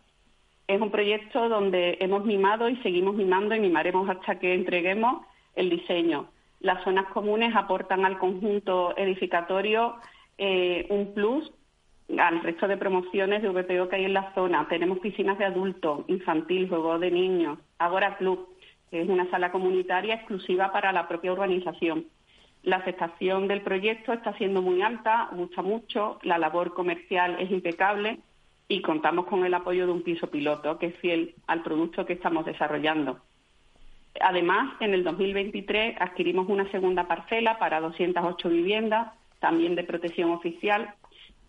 [0.67, 5.71] Es un proyecto donde hemos mimado y seguimos mimando y mimaremos hasta que entreguemos el
[5.71, 6.29] diseño.
[6.61, 9.97] Las zonas comunes aportan al conjunto edificatorio
[10.39, 11.53] eh, un plus
[12.19, 14.67] al resto de promociones de VPO que hay en la zona.
[14.69, 18.49] Tenemos piscinas de adultos, infantil, juego de niños, Agora Club
[18.91, 22.07] que es una sala comunitaria exclusiva para la propia urbanización.
[22.63, 28.19] La aceptación del proyecto está siendo muy alta, gusta mucho, la labor comercial es impecable
[28.69, 32.15] y contamos con el apoyo de un piso piloto que es fiel al producto que
[32.15, 33.21] estamos desarrollando.
[34.19, 40.95] Además, en el 2023 adquirimos una segunda parcela para 208 viviendas, también de protección oficial.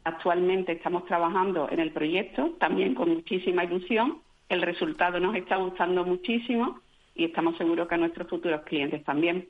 [0.03, 4.19] Actualmente estamos trabajando en el proyecto, también con muchísima ilusión.
[4.49, 6.79] El resultado nos está gustando muchísimo
[7.15, 9.47] y estamos seguros que a nuestros futuros clientes también.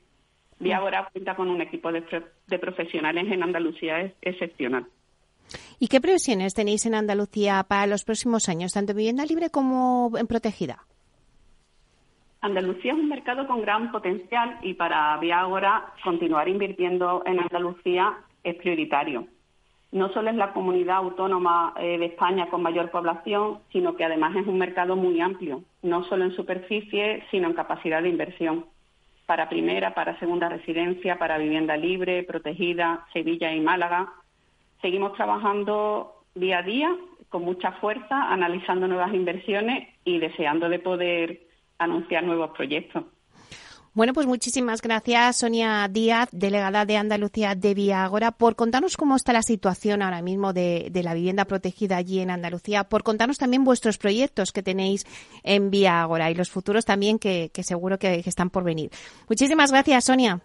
[0.60, 4.86] Y ahora cuenta con un equipo de, profesionales en Andalucía es, excepcional.
[5.80, 10.12] ¿Y qué previsiones tenéis en Andalucía para los próximos años, tanto en vivienda libre como
[10.16, 10.86] en protegida?
[12.42, 18.56] Andalucía es un mercado con gran potencial y para Viagora continuar invirtiendo en Andalucía es
[18.56, 19.26] prioritario
[19.92, 24.34] no solo es la comunidad autónoma eh, de España con mayor población, sino que además
[24.34, 28.64] es un mercado muy amplio, no solo en superficie, sino en capacidad de inversión.
[29.26, 34.10] Para primera, para segunda residencia, para vivienda libre, protegida, Sevilla y Málaga.
[34.80, 36.96] Seguimos trabajando día a día
[37.28, 41.40] con mucha fuerza, analizando nuevas inversiones y deseando de poder
[41.84, 43.04] anunciar nuevos proyectos.
[43.94, 49.16] Bueno, pues muchísimas gracias, Sonia Díaz, delegada de Andalucía de Vía Agora, por contarnos cómo
[49.16, 53.64] está la situación ahora mismo de, la vivienda protegida allí en Andalucía, por contarnos también
[53.64, 55.04] vuestros proyectos que tenéis
[55.42, 58.90] en Vía Agora y los futuros también que, seguro que están por venir.
[59.28, 60.40] Muchísimas gracias, Sonia.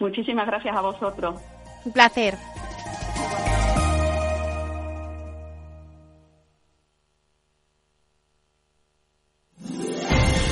[0.00, 1.38] Muchísimas gracias a vosotros.
[1.84, 2.34] Un placer.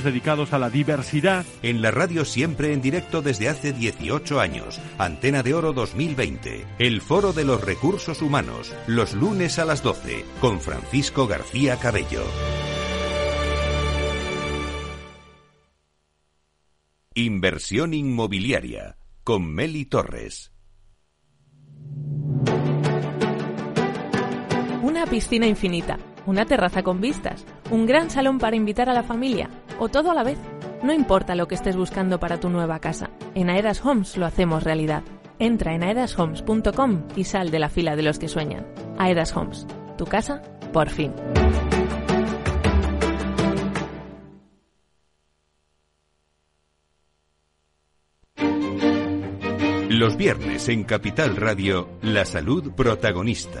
[0.00, 1.44] dedicados a la diversidad.
[1.62, 4.80] En la radio siempre en directo desde hace 18 años.
[4.98, 6.66] Antena de Oro 2020.
[6.78, 8.72] El Foro de los Recursos Humanos.
[8.86, 10.24] Los lunes a las 12.
[10.40, 12.24] Con Francisco García Cabello.
[17.14, 18.96] Inversión inmobiliaria.
[19.22, 20.52] Con Meli Torres.
[24.82, 29.48] Una piscina infinita, una terraza con vistas, un gran salón para invitar a la familia
[29.82, 30.38] o todo a la vez.
[30.84, 34.62] No importa lo que estés buscando para tu nueva casa, en Aedas Homes lo hacemos
[34.62, 35.02] realidad.
[35.40, 38.64] Entra en aedashomes.com y sal de la fila de los que sueñan.
[38.96, 39.66] Aedas Homes,
[39.98, 40.40] tu casa,
[40.72, 41.12] por fin.
[49.88, 53.60] Los viernes en Capital Radio, la salud protagonista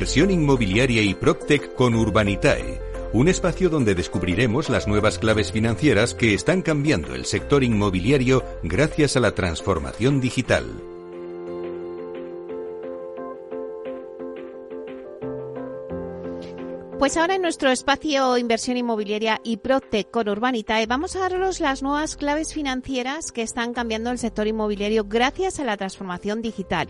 [0.00, 2.80] Inversión inmobiliaria y Proctec con Urbanitae,
[3.12, 9.18] un espacio donde descubriremos las nuevas claves financieras que están cambiando el sector inmobiliario gracias
[9.18, 10.64] a la transformación digital.
[16.98, 21.82] Pues ahora en nuestro espacio Inversión Inmobiliaria y Proctec con Urbanitae vamos a daros las
[21.82, 26.88] nuevas claves financieras que están cambiando el sector inmobiliario gracias a la transformación digital.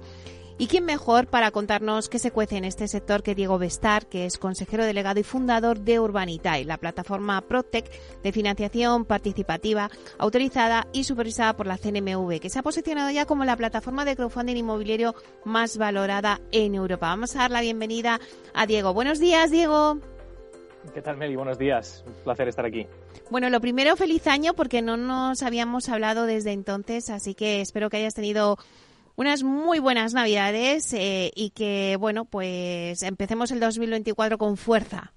[0.61, 4.27] ¿Y quién mejor para contarnos qué se cuece en este sector que Diego Bestar, que
[4.27, 7.91] es consejero delegado y fundador de Urbanitae, la plataforma Protec
[8.23, 13.47] de financiación participativa autorizada y supervisada por la CNMV, que se ha posicionado ya como
[13.47, 15.15] la plataforma de crowdfunding inmobiliario
[15.47, 17.09] más valorada en Europa?
[17.09, 18.21] Vamos a dar la bienvenida
[18.53, 18.93] a Diego.
[18.93, 19.99] Buenos días, Diego.
[20.93, 21.37] ¿Qué tal, Meli?
[21.37, 22.05] Buenos días.
[22.07, 22.87] Un placer estar aquí.
[23.31, 27.89] Bueno, lo primero, feliz año porque no nos habíamos hablado desde entonces, así que espero
[27.89, 28.59] que hayas tenido
[29.21, 35.13] unas muy buenas navidades eh, y que, bueno, pues empecemos el 2024 con fuerza.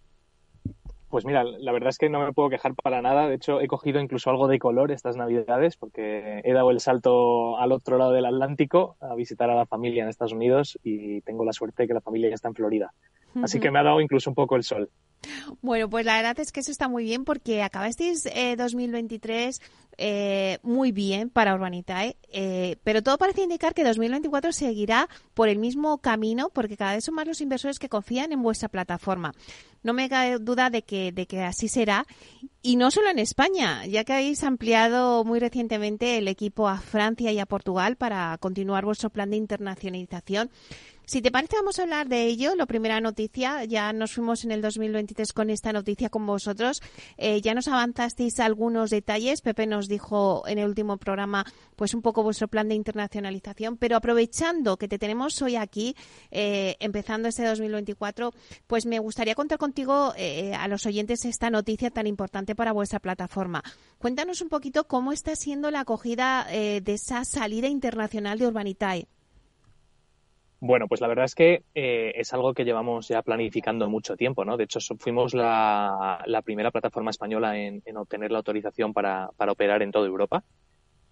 [1.08, 3.30] Pues mira, la verdad es que no me puedo quejar para nada.
[3.30, 7.58] De hecho, he cogido incluso algo de color estas navidades porque he dado el salto
[7.58, 11.46] al otro lado del Atlántico a visitar a la familia en Estados Unidos y tengo
[11.46, 12.92] la suerte de que la familia ya está en Florida.
[13.42, 14.90] Así que me ha dado incluso un poco el sol.
[15.62, 19.62] Bueno, pues la verdad es que eso está muy bien porque acabasteis eh, 2023
[19.98, 25.60] eh, muy bien para Urbanitae, eh, pero todo parece indicar que 2024 seguirá por el
[25.60, 29.34] mismo camino porque cada vez son más los inversores que confían en vuestra plataforma.
[29.84, 32.06] No me cabe duda de que, de que así será
[32.62, 37.32] y no solo en España, ya que habéis ampliado muy recientemente el equipo a Francia
[37.34, 40.50] y a Portugal para continuar vuestro plan de internacionalización.
[41.06, 42.56] Si te parece, vamos a hablar de ello.
[42.56, 46.82] La primera noticia, ya nos fuimos en el 2023 con esta noticia con vosotros.
[47.18, 49.42] Eh, ya nos avanzasteis algunos detalles.
[49.42, 51.46] Pepe nos dijo en el último programa,
[51.84, 53.76] pues un poco vuestro plan de internacionalización.
[53.76, 55.98] Pero aprovechando que te tenemos hoy aquí,
[56.32, 58.32] eh, empezando este 2024,
[58.68, 63.02] pues me gustaría contar contigo eh, a los oyentes esta noticia tan importante para vuestra
[63.02, 63.62] plataforma.
[63.98, 69.08] Cuéntanos un poquito cómo está siendo la acogida de esa salida internacional de Urbanitae.
[70.66, 74.46] Bueno, pues la verdad es que eh, es algo que llevamos ya planificando mucho tiempo,
[74.46, 74.56] ¿no?
[74.56, 80.08] De hecho, fuimos la, primera plataforma española en, obtener la autorización para, operar en toda
[80.08, 80.42] Europa.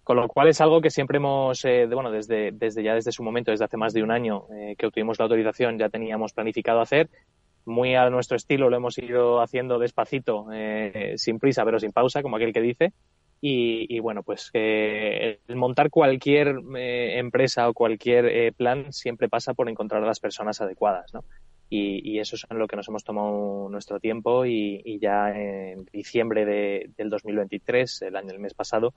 [0.04, 3.22] Con lo cual es algo que siempre hemos, eh, bueno, desde, desde ya desde su
[3.22, 6.80] momento, desde hace más de un año eh, que obtuvimos la autorización, ya teníamos planificado
[6.80, 7.08] hacer.
[7.64, 10.46] Muy a nuestro estilo lo hemos ido haciendo despacito,
[11.14, 12.92] sin prisa, pero sin pausa, como aquel que dice.
[13.44, 19.68] Y, bueno, pues el montar cualquier eh, empresa o cualquier eh, plan siempre pasa por
[19.68, 21.24] encontrar a las personas adecuadas, ¿no?
[21.74, 26.44] Y, eso es en lo que nos hemos tomado nuestro tiempo y, ya en diciembre
[26.44, 28.92] de, del 2023, el año el mes pasado,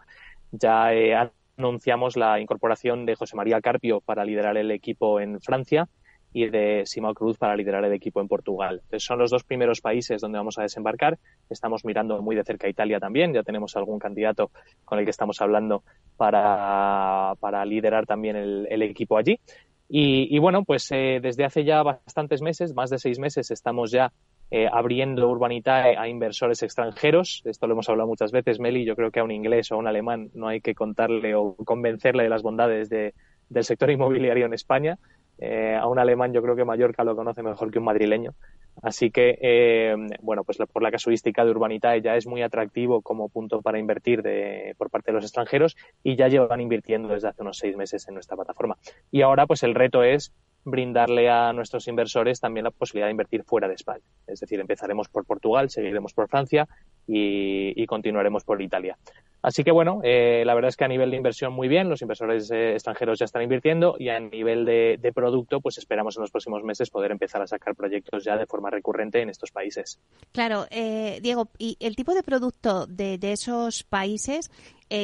[0.52, 1.16] ya eh,
[1.58, 5.88] anunciamos la incorporación de José María Carpio para liderar el equipo en Francia
[6.34, 8.82] y de Simao Cruz para liderar el equipo en Portugal.
[8.84, 11.18] Entonces, son los dos primeros países donde vamos a desembarcar.
[11.50, 13.34] Estamos mirando muy de cerca a Italia también.
[13.34, 14.52] Ya tenemos algún candidato
[14.84, 15.84] con el que estamos hablando
[16.18, 19.40] para, para liderar también el, equipo allí.
[19.88, 24.12] Y, bueno, pues eh, desde hace ya bastantes meses, más de seis meses, estamos ya
[24.50, 27.44] eh, abriendo Urbanitae a inversores extranjeros.
[27.46, 28.84] Esto lo hemos hablado muchas veces, Meli.
[28.84, 31.56] Yo creo que a un inglés o a un alemán no hay que contarle o
[31.56, 33.14] convencerle de las bondades de,
[33.50, 34.98] del sector inmobiliario en España.
[35.38, 38.34] Eh, a un alemán yo creo que Mallorca lo conoce mejor que un madrileño.
[38.82, 43.30] Así que, eh, bueno, pues por la casuística de Urbanitae ya es muy atractivo como
[43.30, 47.42] punto para invertir de, por parte de los extranjeros y ya llevan invirtiendo desde hace
[47.42, 48.78] unos seis meses en nuestra plataforma.
[49.12, 50.34] Y ahora, pues el reto es
[50.66, 54.04] brindarle a nuestros inversores también la posibilidad de invertir fuera de España.
[54.28, 56.68] Es decir, empezaremos por Portugal, seguiremos por Francia
[57.08, 58.98] y, continuaremos por Italia.
[59.44, 62.02] Así que bueno, eh, la verdad es que a nivel de inversión muy bien, los
[62.02, 66.32] inversores eh, extranjeros ya están invirtiendo y a nivel de, producto, pues esperamos en los
[66.32, 70.00] próximos meses poder empezar a sacar proyectos ya de forma recurrente en estos países.
[70.32, 74.50] Claro, eh, Diego, y el tipo de producto de, esos países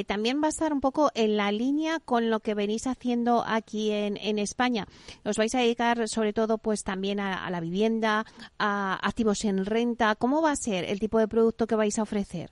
[0.07, 3.91] también va a estar un poco en la línea con lo que venís haciendo aquí
[3.91, 4.87] en, España.
[5.25, 8.25] Os vais a dedicar sobre todo pues también a, la vivienda,
[8.57, 10.15] a activos en renta.
[10.15, 12.49] ¿Cómo va a ser el tipo de producto que vais a ofrecer?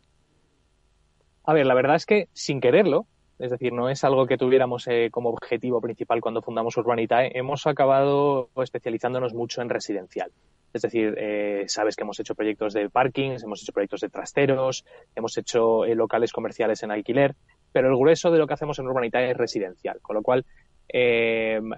[1.44, 3.08] A ver, la verdad es que sin quererlo,
[3.40, 7.66] es decir, no es algo que tuviéramos eh, como objetivo principal cuando fundamos Urbanitae, hemos
[7.68, 10.30] acabado especializándonos mucho en residencial.
[10.74, 14.86] Es decir, eh, sabes que hemos hecho proyectos de parkings, hemos hecho proyectos de trasteros,
[15.16, 17.34] hemos hecho eh, locales comerciales en alquiler,
[17.72, 20.46] pero el grueso de lo que hacemos en Urbanitae es residencial, con lo cual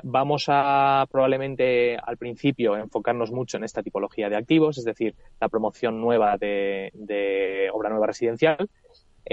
[0.04, 5.50] vamos a probablemente al principio enfocarnos mucho en esta tipología de activos, es decir, la
[5.50, 8.70] promoción nueva de obra nueva residencial,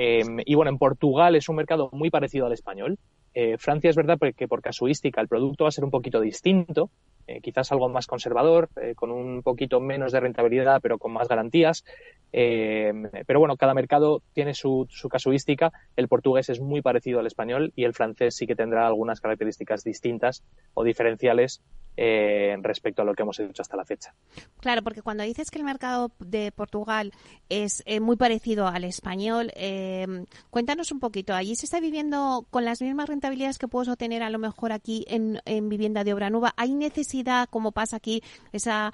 [0.01, 3.01] Em, y bueno, en Portugal es un mercado muy parecido al español.
[3.35, 6.91] Eh, Francia es verdad que por casuística el producto va a ser un poquito distinto,
[7.27, 11.27] eh, quizás algo más conservador, eh, con un poquito menos de rentabilidad, pero con más
[11.27, 11.85] garantías.
[12.31, 15.73] Em, pero bueno, cada mercado tiene su, su, casuística.
[15.97, 19.83] El portugués es muy parecido al español y el francés sí que tendrá algunas características
[19.83, 20.45] distintas
[20.75, 21.61] o diferenciales
[22.01, 24.15] eh, respecto a lo que hemos hecho hasta la fecha.
[24.61, 27.13] Claro, porque cuando dices que el mercado de Portugal
[27.49, 30.07] es eh, muy parecido al español, eh,
[30.49, 31.35] cuéntanos un poquito.
[31.35, 35.07] ¿Allí se está viviendo con las mismas rentabilidades que puedes obtener a lo mejor aquí
[35.09, 36.55] en, vivienda de obra nueva?
[36.57, 38.23] ¿Hay necesidad, como pasa aquí,
[38.53, 38.93] esa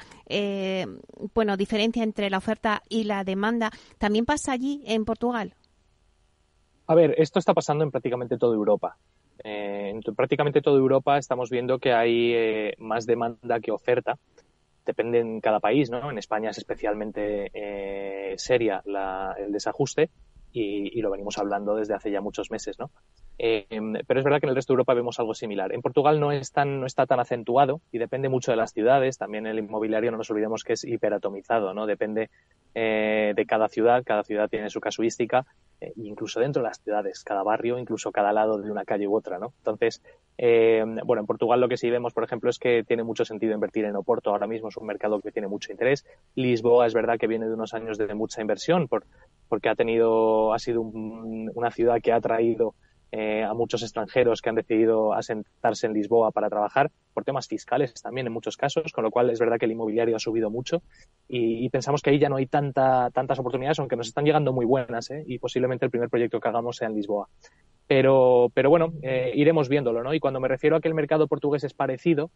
[1.35, 3.71] bueno diferencia entre la oferta y la demanda?
[3.99, 5.55] ¿También pasa allí en Portugal?
[6.87, 8.97] A ver, esto está pasando en prácticamente toda Europa.
[9.43, 14.19] Eh, en prácticamente toda Europa estamos viendo que hay eh, más demanda que oferta.
[14.87, 16.11] Depende en cada país, ¿no?
[16.11, 18.83] En España es especialmente eh, seria
[19.39, 20.11] el desajuste
[20.53, 22.91] y, lo venimos hablando desde hace ya muchos meses, ¿no?
[23.39, 25.73] Pero es verdad que en el resto de Europa vemos algo similar.
[25.73, 29.19] En Portugal no, es tan, no está tan acentuado y depende mucho de las ciudades.
[29.19, 31.87] También el inmobiliario no nos olvidemos que es hiperatomizado, ¿no?
[31.87, 32.31] Depende
[32.75, 35.47] de cada ciudad, cada ciudad tiene su casuística
[35.81, 39.17] eh, incluso dentro de las ciudades, cada barrio, incluso cada lado de una calle u
[39.17, 39.53] otra, ¿no?
[39.59, 40.03] Entonces,
[40.39, 43.55] eh, bueno, en Portugal lo que sí vemos, por ejemplo, es que tiene mucho sentido
[43.55, 46.07] invertir en Oporto, ahora mismo es un mercado que tiene mucho interés.
[46.37, 49.05] Lisboa es verdad que viene de unos años de mucha inversión por,
[49.49, 52.75] porque ha tenido, ha sido una ciudad que ha traído
[53.17, 57.95] eh, a muchos extranjeros que han decidido asentarse en Lisboa para trabajar, por temas fiscales
[58.03, 60.83] también en muchos casos, con lo cual es verdad que el inmobiliario ha subido mucho
[61.29, 64.67] y, pensamos que ahí ya no hay tanta, tantas oportunidades, aunque nos están llegando muy
[64.67, 65.23] buenas ¿eh?
[65.29, 67.29] y posiblemente el primer proyecto que hagamos sea en Lisboa.
[67.87, 70.13] Pero, pero bueno, eh, iremos viéndolo, ¿no?
[70.13, 72.33] Y cuando me refiero a que el mercado portugués es parecido,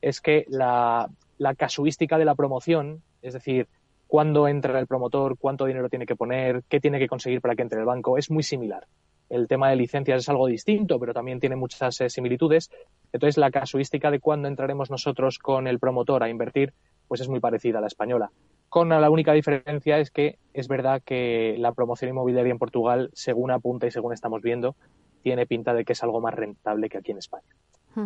[0.00, 3.68] es que la, la casuística de la promoción, es decir,
[4.06, 7.60] cuándo entra el promotor, cuánto dinero tiene que poner, qué tiene que conseguir para que
[7.60, 8.86] entre el banco, es muy similar.
[9.32, 12.70] El tema de licencias es algo distinto, pero también tiene muchas eh, similitudes.
[13.14, 16.74] Entonces, la casuística de cuándo entraremos nosotros con el promotor a invertir,
[17.08, 18.30] pues es muy parecida a la española.
[18.68, 23.50] Con la única diferencia es que es verdad que la promoción inmobiliaria en Portugal, según
[23.50, 24.76] apunta y según estamos viendo,
[25.22, 27.48] tiene pinta de que es algo más rentable que aquí en España.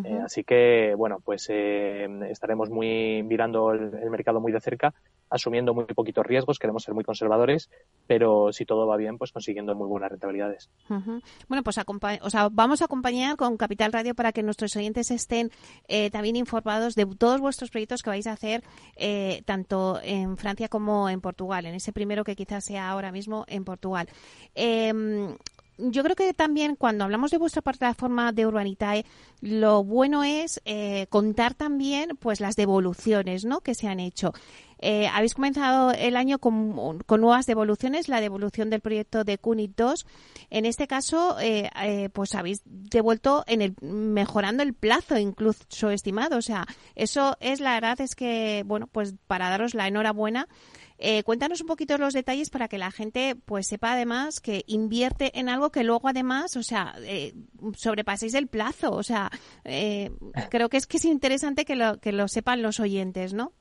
[0.04, 4.94] Eh, así que, bueno, pues eh, estaremos muy mirando el, mercado muy de cerca,
[5.30, 7.70] asumiendo muy poquitos riesgos, queremos ser muy conservadores,
[8.06, 10.70] pero si todo va bien, pues consiguiendo muy buenas rentabilidades.
[11.48, 11.78] Bueno, pues
[12.20, 15.50] o sea, vamos a acompañar con Capital Radio para que nuestros oyentes estén
[15.88, 18.62] eh, también informados de todos vuestros proyectos que vais a hacer
[19.44, 23.64] tanto en Francia como en Portugal, en ese primero que quizás sea ahora mismo en
[23.64, 24.08] Portugal.
[24.54, 25.36] Em,
[25.78, 29.04] yo creo que también cuando hablamos de vuestra plataforma de Urbanitae,
[29.42, 33.60] lo bueno es eh, contar también pues las devoluciones ¿no?
[33.60, 34.32] que se han hecho.
[34.78, 36.74] Eh, habéis comenzado el año con,
[37.08, 40.06] nuevas devoluciones, la devolución del proyecto de CUNIT 2.
[40.50, 46.38] En este caso, eh, pues habéis devuelto en el, mejorando el plazo incluso estimado.
[46.38, 50.48] O sea, eso es la verdad es que, bueno, pues para daros la enhorabuena
[50.98, 55.38] eh, cuéntanos un poquito los detalles para que la gente pues sepa además que invierte
[55.38, 57.34] en algo que luego además, o sea, eh,
[57.76, 58.92] sobrepaséis el plazo.
[58.92, 59.30] O sea,
[59.64, 60.10] eh,
[60.50, 63.52] creo que es que es interesante que lo, que lo sepan los oyentes, ¿no?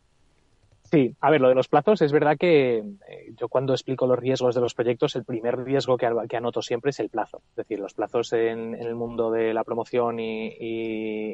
[0.92, 4.20] Sí, a ver, lo de los plazos es verdad que eh, yo cuando explico los
[4.20, 7.42] riesgos de los proyectos, el primer riesgo que, anoto siempre es el plazo.
[7.50, 10.56] Es decir, los plazos en, el mundo de la promoción y,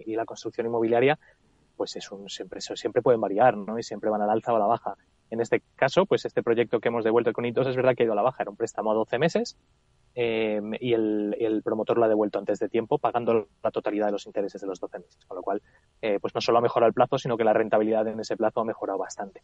[0.05, 1.19] y, la construcción inmobiliaria,
[1.75, 3.77] pues es un, siempre, siempre pueden variar, ¿no?
[3.77, 4.95] Y siempre van al alza o a la baja.
[5.29, 8.05] En este caso, pues este proyecto que hemos devuelto con Hitos es verdad que ha
[8.05, 9.57] ido a la baja, era un préstamo a 12 meses
[10.15, 14.25] eh, y el, promotor lo ha devuelto antes de tiempo, pagando la totalidad de los
[14.25, 15.25] intereses de los 12 meses.
[15.25, 15.61] Con lo cual,
[16.01, 18.61] eh, pues no solo ha mejorado el plazo, sino que la rentabilidad en ese plazo
[18.61, 19.41] ha mejorado bastante.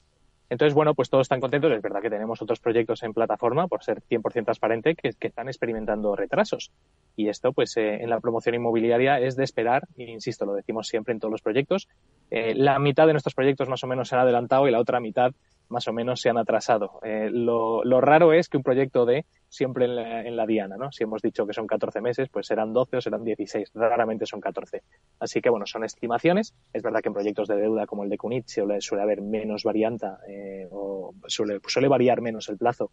[0.49, 1.71] Entonces, bueno, pues todos están contentos.
[1.71, 6.15] Es verdad que tenemos otros proyectos en plataforma, por ser 100% transparente, que, están experimentando
[6.15, 6.71] retrasos.
[7.15, 10.87] Y esto, pues, eh, en la promoción inmobiliaria es de esperar, e insisto, lo decimos
[10.87, 11.89] siempre en todos los proyectos.
[12.31, 14.99] Eh, la mitad de nuestros proyectos más o menos se han adelantado y la otra
[14.99, 15.33] mitad
[15.69, 16.99] más o menos se han atrasado.
[17.03, 20.91] Eh, lo, raro es que un proyecto de siempre en la, diana, ¿no?
[20.91, 23.71] Si hemos dicho que son 14 meses, pues serán 12 o serán 16.
[23.73, 24.83] Raramente son 14.
[25.19, 26.53] Así que, bueno, son estimaciones.
[26.73, 29.63] Es verdad que en proyectos de deuda como el de Cunit suele, suele haber menos
[29.63, 32.91] varianta eh, o suele, suele variar menos el plazo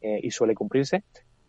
[0.00, 1.04] eh, y suele cumplirse.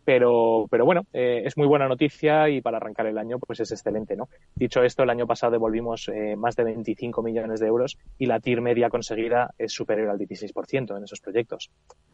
[0.08, 3.72] Pero, pero bueno, eh, es muy buena noticia y para arrancar el año pues es
[3.72, 4.30] excelente, ¿no?
[4.54, 8.40] Dicho esto, el año pasado devolvimos eh, más de 25 millones de euros y la
[8.40, 11.70] TIR media conseguida es superior al 16% en esos proyectos.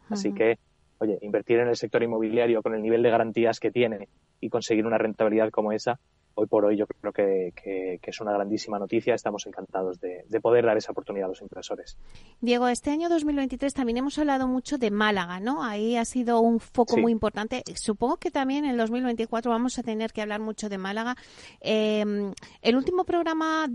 [0.09, 0.59] Así que,
[0.97, 4.09] oye, invertir en el sector inmobiliario con el nivel de garantías que tiene
[4.41, 5.97] y conseguir una rentabilidad como esa,
[6.35, 9.15] hoy por hoy yo creo que, es una grandísima noticia.
[9.15, 11.97] Estamos encantados de, poder dar esa oportunidad a los inversores.
[12.41, 15.63] Diego, este año 2023 también hemos hablado mucho de Málaga, ¿no?
[15.63, 17.63] Ahí ha sido un foco muy importante.
[17.75, 21.15] Supongo que también en el 2024 vamos a tener que hablar mucho de Málaga.
[21.61, 23.67] Em, el último programa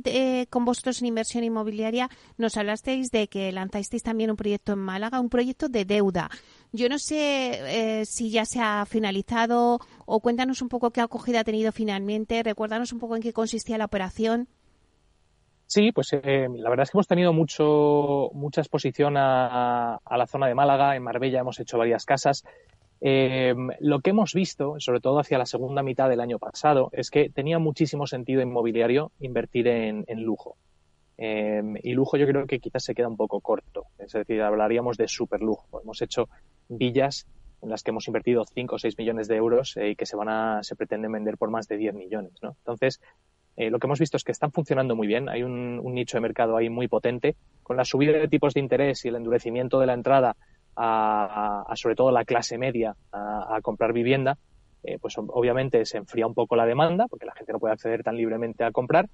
[0.51, 5.21] con vosotros en inversión inmobiliaria nos hablasteis de que lanzasteis también un proyecto en Málaga,
[5.21, 6.31] un proyecto de deuda.
[6.73, 11.41] Yo no sé eh, si ya se ha finalizado o cuéntanos un poco qué acogida
[11.41, 12.43] ha tenido finalmente.
[12.43, 14.49] Recuérdanos un poco en qué consistía la operación.
[15.67, 20.47] Sí, pues eh, la verdad es que hemos tenido mucho, mucha exposición a, la zona
[20.47, 20.95] de Málaga.
[20.95, 22.45] En Marbella hemos hecho varias casas.
[23.01, 27.11] Eh, lo que hemos visto, sobre todo hacia la segunda mitad del año pasado, es
[27.11, 30.57] que tenía muchísimo sentido inmobiliario invertir en, lujo.
[31.19, 33.87] y lujo yo creo que quizás se queda un poco corto.
[33.99, 35.81] Es decir, hablaríamos de super lujo.
[35.81, 36.29] Hemos hecho
[36.71, 37.27] villas
[37.63, 40.17] en las que hemos invertido 5 o 6 millones de euros eh, y que se
[40.17, 42.57] van a, se pretenden vender por más de 10 millones, ¿no?
[42.59, 43.01] Entonces,
[43.57, 45.29] eh, lo que hemos visto es que están funcionando muy bien.
[45.29, 47.37] Hay un, nicho de mercado ahí muy potente.
[47.63, 50.37] Con la subida de tipos de interés y el endurecimiento de la entrada
[50.77, 54.39] a, sobre todo la clase media a, comprar vivienda,
[54.83, 58.03] eh, pues obviamente se enfría un poco la demanda porque la gente no puede acceder
[58.03, 59.11] tan libremente a comprar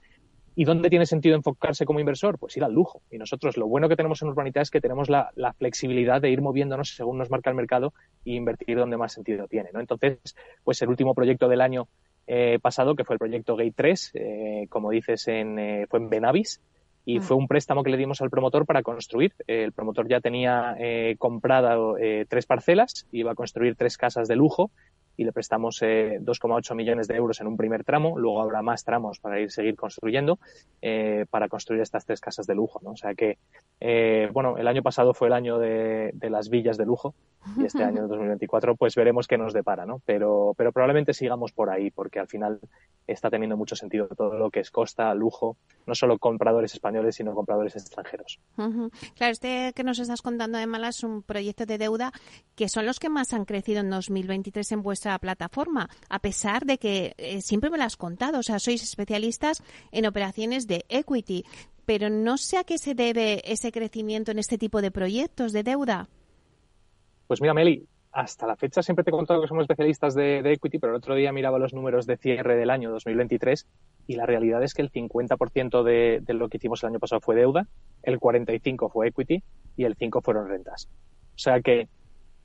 [0.59, 2.39] ¿Y dónde tiene sentido enfocarse como inversor?
[2.39, 3.03] Pues ir al lujo.
[3.11, 6.41] Y nosotros lo bueno que tenemos en Urbanita es que tenemos la, flexibilidad de ir
[6.41, 7.93] moviéndonos según nos marca el mercado
[8.25, 9.69] e invertir donde más sentido tiene.
[9.75, 9.81] ¿no?
[9.81, 10.19] Entonces,
[10.65, 11.89] pues el último proyecto del año
[12.27, 16.09] eh, pasado, que fue el proyecto Gate 3, eh, como dices, en, eh, fue en
[16.09, 16.63] Benavis,
[17.05, 17.23] y mm.
[17.23, 19.35] fue un préstamo que le dimos al promotor para construir.
[19.47, 20.75] el promotor ya tenía
[21.19, 21.97] comprado
[22.29, 24.71] tres parcelas, iba a construir tres casas de lujo
[25.17, 28.19] y le prestamos eh, 2,8 millones de euros en un primer tramo.
[28.19, 30.39] Luego habrá más tramos para ir seguir construyendo
[30.83, 32.81] eh, para construir estas tres casas de lujo.
[32.83, 32.91] ¿no?
[32.91, 33.39] O sea que,
[33.81, 37.15] eh, bueno, el año pasado fue el año de, de, las villas de lujo
[37.57, 40.03] y este año 2024 pues veremos qué nos depara, ¿no?
[40.05, 42.61] Pero, pero probablemente sigamos por ahí porque al final
[43.07, 45.57] está teniendo mucho sentido todo lo que es costa, lujo,
[45.87, 48.41] no solo compradores españoles sino compradores extranjeros.
[49.15, 52.13] Claro, este que nos estás contando de Malas es un proyecto de deuda
[52.55, 56.79] que son los que más han crecido en 2023 en vuestra plataforma, a pesar de
[56.79, 61.45] que eh, siempre me lo has contado, o sea, sois especialistas en operaciones de equity,
[61.85, 65.63] pero no sé a qué se debe ese crecimiento en este tipo de proyectos de
[65.63, 66.09] deuda.
[67.27, 70.79] Pues mira, Meli, hasta la fecha siempre te he contado que somos especialistas de, equity,
[70.79, 73.67] pero el otro día miraba los números de cierre del año 2023
[74.07, 77.21] y la realidad es que el 50% de, de lo que hicimos el año pasado
[77.21, 77.67] fue deuda,
[78.03, 79.43] el 45% fue equity
[79.77, 80.89] y el 5% fueron rentas.
[81.35, 81.89] O sea que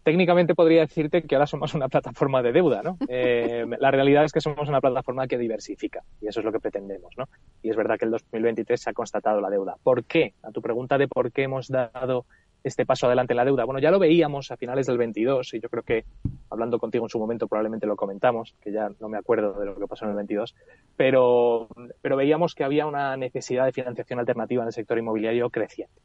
[0.04, 2.98] técnicamente podría decirte que ahora somos una plataforma de deuda, ¿no?
[3.14, 6.60] Eh, la realidad es que somos una plataforma que diversifica y eso es lo que
[6.60, 7.26] pretendemos, ¿no?
[7.62, 9.76] Y es verdad que el 2023 se ha constatado la deuda.
[9.84, 10.34] ¿Por qué?
[10.44, 12.26] A tu pregunta de por qué hemos dado
[12.64, 13.66] este paso adelante en la deuda.
[13.66, 16.06] Bueno, ya lo veíamos a finales del 22 y yo creo que
[16.50, 19.76] hablando contigo en su momento probablemente lo comentamos, que ya no me acuerdo de lo
[19.76, 20.56] que pasó en el 22,
[20.96, 21.68] pero,
[22.02, 26.02] pero veíamos que había una necesidad de financiación alternativa en el sector inmobiliario creciente.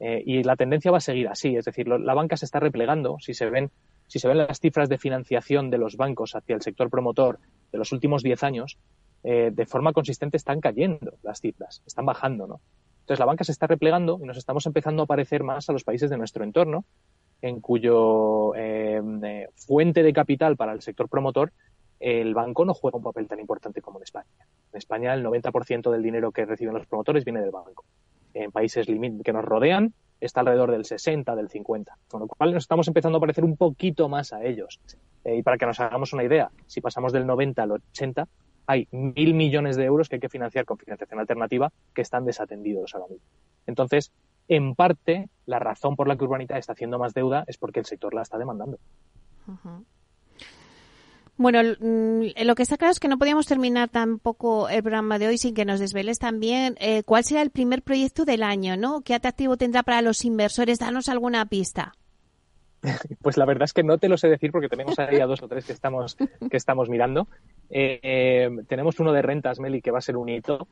[0.00, 3.18] Eh, y la tendencia va a seguir así, es decir, la banca se está replegando.
[3.20, 3.70] Si se ven,
[4.06, 7.38] si se ven las cifras de financiación de los bancos hacia el sector promotor
[7.70, 8.78] de los últimos 10 años,
[9.22, 12.60] eh, de forma consistente están cayendo las cifras, están bajando, ¿no?
[13.00, 15.84] Entonces la banca se está replegando y nos estamos empezando a parecer más a los
[15.84, 16.84] países de nuestro entorno,
[17.42, 21.52] en cuyo eh, fuente de capital para el sector promotor
[21.98, 24.26] el banco no juega un papel tan importante como en España.
[24.72, 27.84] En España el 90% del dinero que reciben los promotores viene del banco
[28.34, 32.64] en países que nos rodean está alrededor del 60, del 50, con lo cual nos
[32.64, 34.80] estamos empezando a parecer un poquito más a ellos.
[35.24, 38.28] Eh, y para que nos hagamos una idea, si pasamos del 90 al 80,
[38.66, 42.94] hay mil millones de euros que hay que financiar con financiación alternativa que están desatendidos
[42.94, 43.26] ahora mismo.
[43.66, 44.12] Entonces,
[44.48, 47.86] en parte, la razón por la que Urbanita está haciendo más deuda es porque el
[47.86, 48.78] sector la está demandando.
[51.40, 55.26] Bueno, mm, lo que está claro es que no podíamos terminar tampoco el programa de
[55.26, 59.00] hoy sin que nos desveles también eh, cuál será el primer proyecto del año, ¿no?
[59.00, 60.78] ¿Qué atractivo tendrá para los inversores?
[60.78, 61.94] Danos alguna pista.
[63.22, 65.42] Pues la verdad es que no te lo sé decir porque tenemos ahí a dos
[65.42, 67.26] o tres que estamos, que estamos mirando.
[67.70, 70.68] Eh, eh, tenemos uno de rentas, Meli, que va a ser un hito,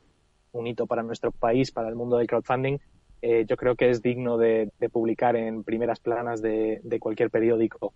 [0.51, 2.77] un hito para nuestro país, para el mundo del crowdfunding.
[3.23, 7.93] Eh, yo creo que es digno de, publicar en primeras planas de, cualquier periódico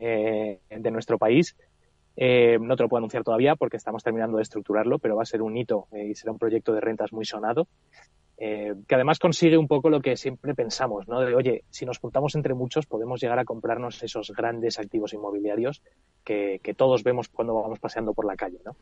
[0.00, 1.54] de nuestro país.
[2.16, 5.42] No te lo puedo anunciar todavía porque estamos terminando de estructurarlo, pero va a ser
[5.42, 7.68] un hito y será un proyecto de rentas muy sonado.
[8.44, 11.20] Eh, que además consigue un poco lo que siempre pensamos, ¿no?
[11.20, 15.80] De, oye, si nos juntamos entre muchos podemos llegar a comprarnos esos grandes activos inmobiliarios
[16.24, 18.74] que, todos vemos cuando vamos paseando por la calle, ¿no?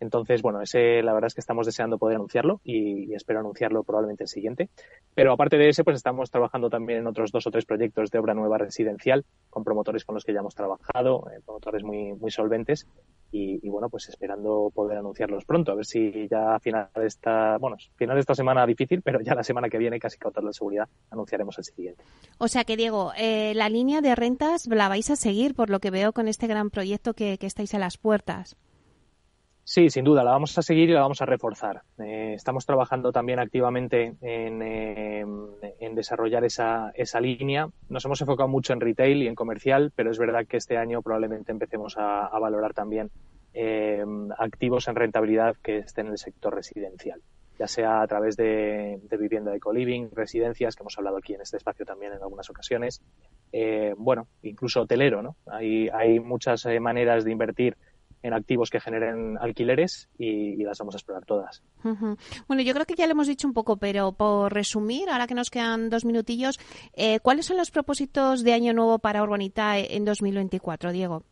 [0.00, 4.24] Entonces, bueno, ese la verdad es que estamos deseando poder anunciarlo y, espero anunciarlo probablemente
[4.24, 4.68] el siguiente.
[5.14, 8.18] Pero aparte de ese, pues estamos trabajando también en otros dos o tres proyectos de
[8.18, 12.30] obra nueva residencial con promotores con los que ya hemos trabajado, eh, promotores muy, muy
[12.30, 12.86] solventes
[13.30, 17.58] y, bueno, pues esperando poder anunciarlos pronto, a ver si ya a final de esta,
[17.58, 20.46] bueno, final de esta semana difícil, pero ya la semana que viene, casi con toda
[20.46, 22.02] la seguridad, anunciaremos el siguiente.
[22.38, 25.80] O sea que, Diego, eh, la línea de rentas la vais a seguir, por lo
[25.80, 28.56] que veo con este gran proyecto que, estáis a las puertas.
[29.70, 31.82] Sí, sin duda, la vamos a seguir y la vamos a reforzar.
[31.98, 35.26] Eh, estamos trabajando también activamente en, eh,
[35.78, 37.68] en, desarrollar esa, esa línea.
[37.90, 41.02] Nos hemos enfocado mucho en retail y en comercial, pero es verdad que este año
[41.02, 43.10] probablemente empecemos a, valorar también
[43.52, 44.02] eh,
[44.38, 47.20] activos en rentabilidad que estén en el sector residencial,
[47.58, 51.58] ya sea a través de, vivienda de co-living, residencias, que hemos hablado aquí en este
[51.58, 53.02] espacio también en algunas ocasiones.
[53.98, 55.36] bueno, incluso hotelero, ¿no?
[55.44, 57.76] Hay, hay muchas maneras de invertir
[58.22, 61.62] en activos que generen alquileres y, las vamos a explorar todas.
[62.46, 65.34] Bueno, yo creo que ya lo hemos dicho un poco, pero por resumir, ahora que
[65.34, 66.58] nos quedan dos minutillos,
[66.94, 71.22] eh, ¿cuáles son los propósitos de Año Nuevo para Urbanita en 2024, Diego?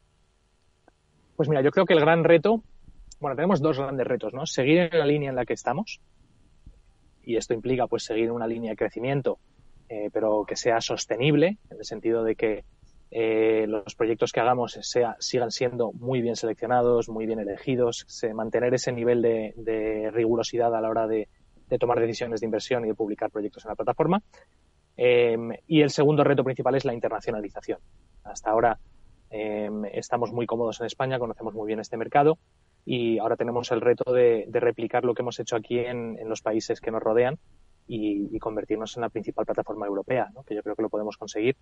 [1.36, 2.62] Pues mira, yo creo que el gran reto,
[3.20, 4.46] bueno, tenemos dos grandes retos, ¿no?
[4.46, 6.00] Seguir en la línea en la que estamos,
[7.22, 9.38] y esto implica pues seguir una línea de crecimiento,
[9.88, 12.64] eh, pero que sea sostenible, en el sentido de que
[13.10, 18.34] eh, los proyectos que hagamos sea, sigan siendo muy bien seleccionados, muy bien elegidos, se,
[18.34, 21.28] mantener ese nivel de, rigurosidad a la hora de,
[21.78, 24.22] tomar decisiones de inversión y de publicar proyectos en la plataforma.
[24.96, 27.78] Em, y el segundo reto principal es la internacionalización.
[28.24, 28.78] Hasta ahora
[29.30, 32.38] em, estamos muy cómodos en España, conocemos muy bien este mercado
[32.84, 36.80] y ahora tenemos el reto de, replicar lo que hemos hecho aquí en, los países
[36.80, 37.36] que nos rodean
[37.86, 41.56] y, convertirnos en la principal plataforma europea, que yo creo que lo podemos conseguir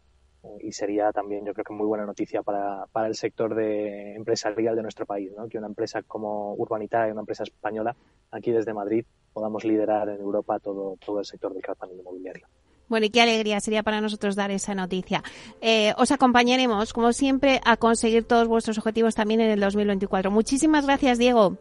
[0.65, 4.75] y sería también, yo creo que muy buena noticia para, para el sector de empresarial
[4.75, 5.47] de nuestro país, ¿no?
[5.49, 7.95] que una empresa como Urbanita, una empresa española,
[8.31, 12.47] aquí desde Madrid, podamos liderar en Europa todo, todo el sector del crowdfunding inmobiliario.
[12.89, 15.23] Bueno, y qué alegría sería para nosotros dar esa noticia.
[15.61, 20.31] Eh, os acompañaremos, como siempre, a conseguir todos vuestros objetivos también en el 2024.
[20.31, 21.57] Muchísimas gracias, Diego.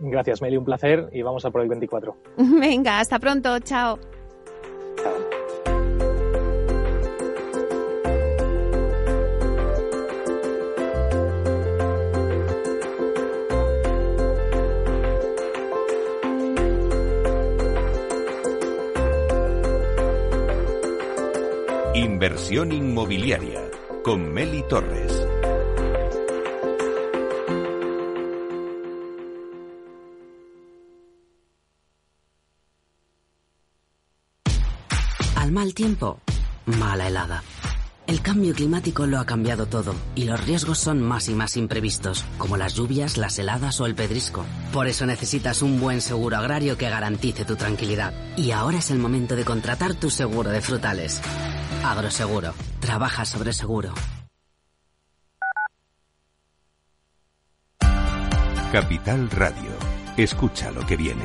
[0.00, 2.16] Gracias, Meli, un placer y vamos a por el 24.
[2.36, 3.58] Venga, hasta pronto.
[3.60, 3.98] Chao.
[22.22, 23.62] Inversión inmobiliaria
[24.04, 25.26] con Meli Torres.
[35.34, 36.20] Al mal tiempo,
[36.66, 37.42] mala helada.
[38.06, 42.26] El cambio climático lo ha cambiado todo y los riesgos son más y más imprevistos,
[42.36, 44.44] como las lluvias, las heladas o el pedrisco.
[44.74, 48.12] Por eso necesitas un buen seguro agrario que garantice tu tranquilidad.
[48.36, 51.22] Y ahora es el momento de contratar tu seguro de frutales.
[51.84, 52.52] Agroseguro.
[52.80, 53.92] Trabaja sobre seguro.
[58.72, 59.72] Capital Radio.
[60.16, 61.24] Escucha lo que viene.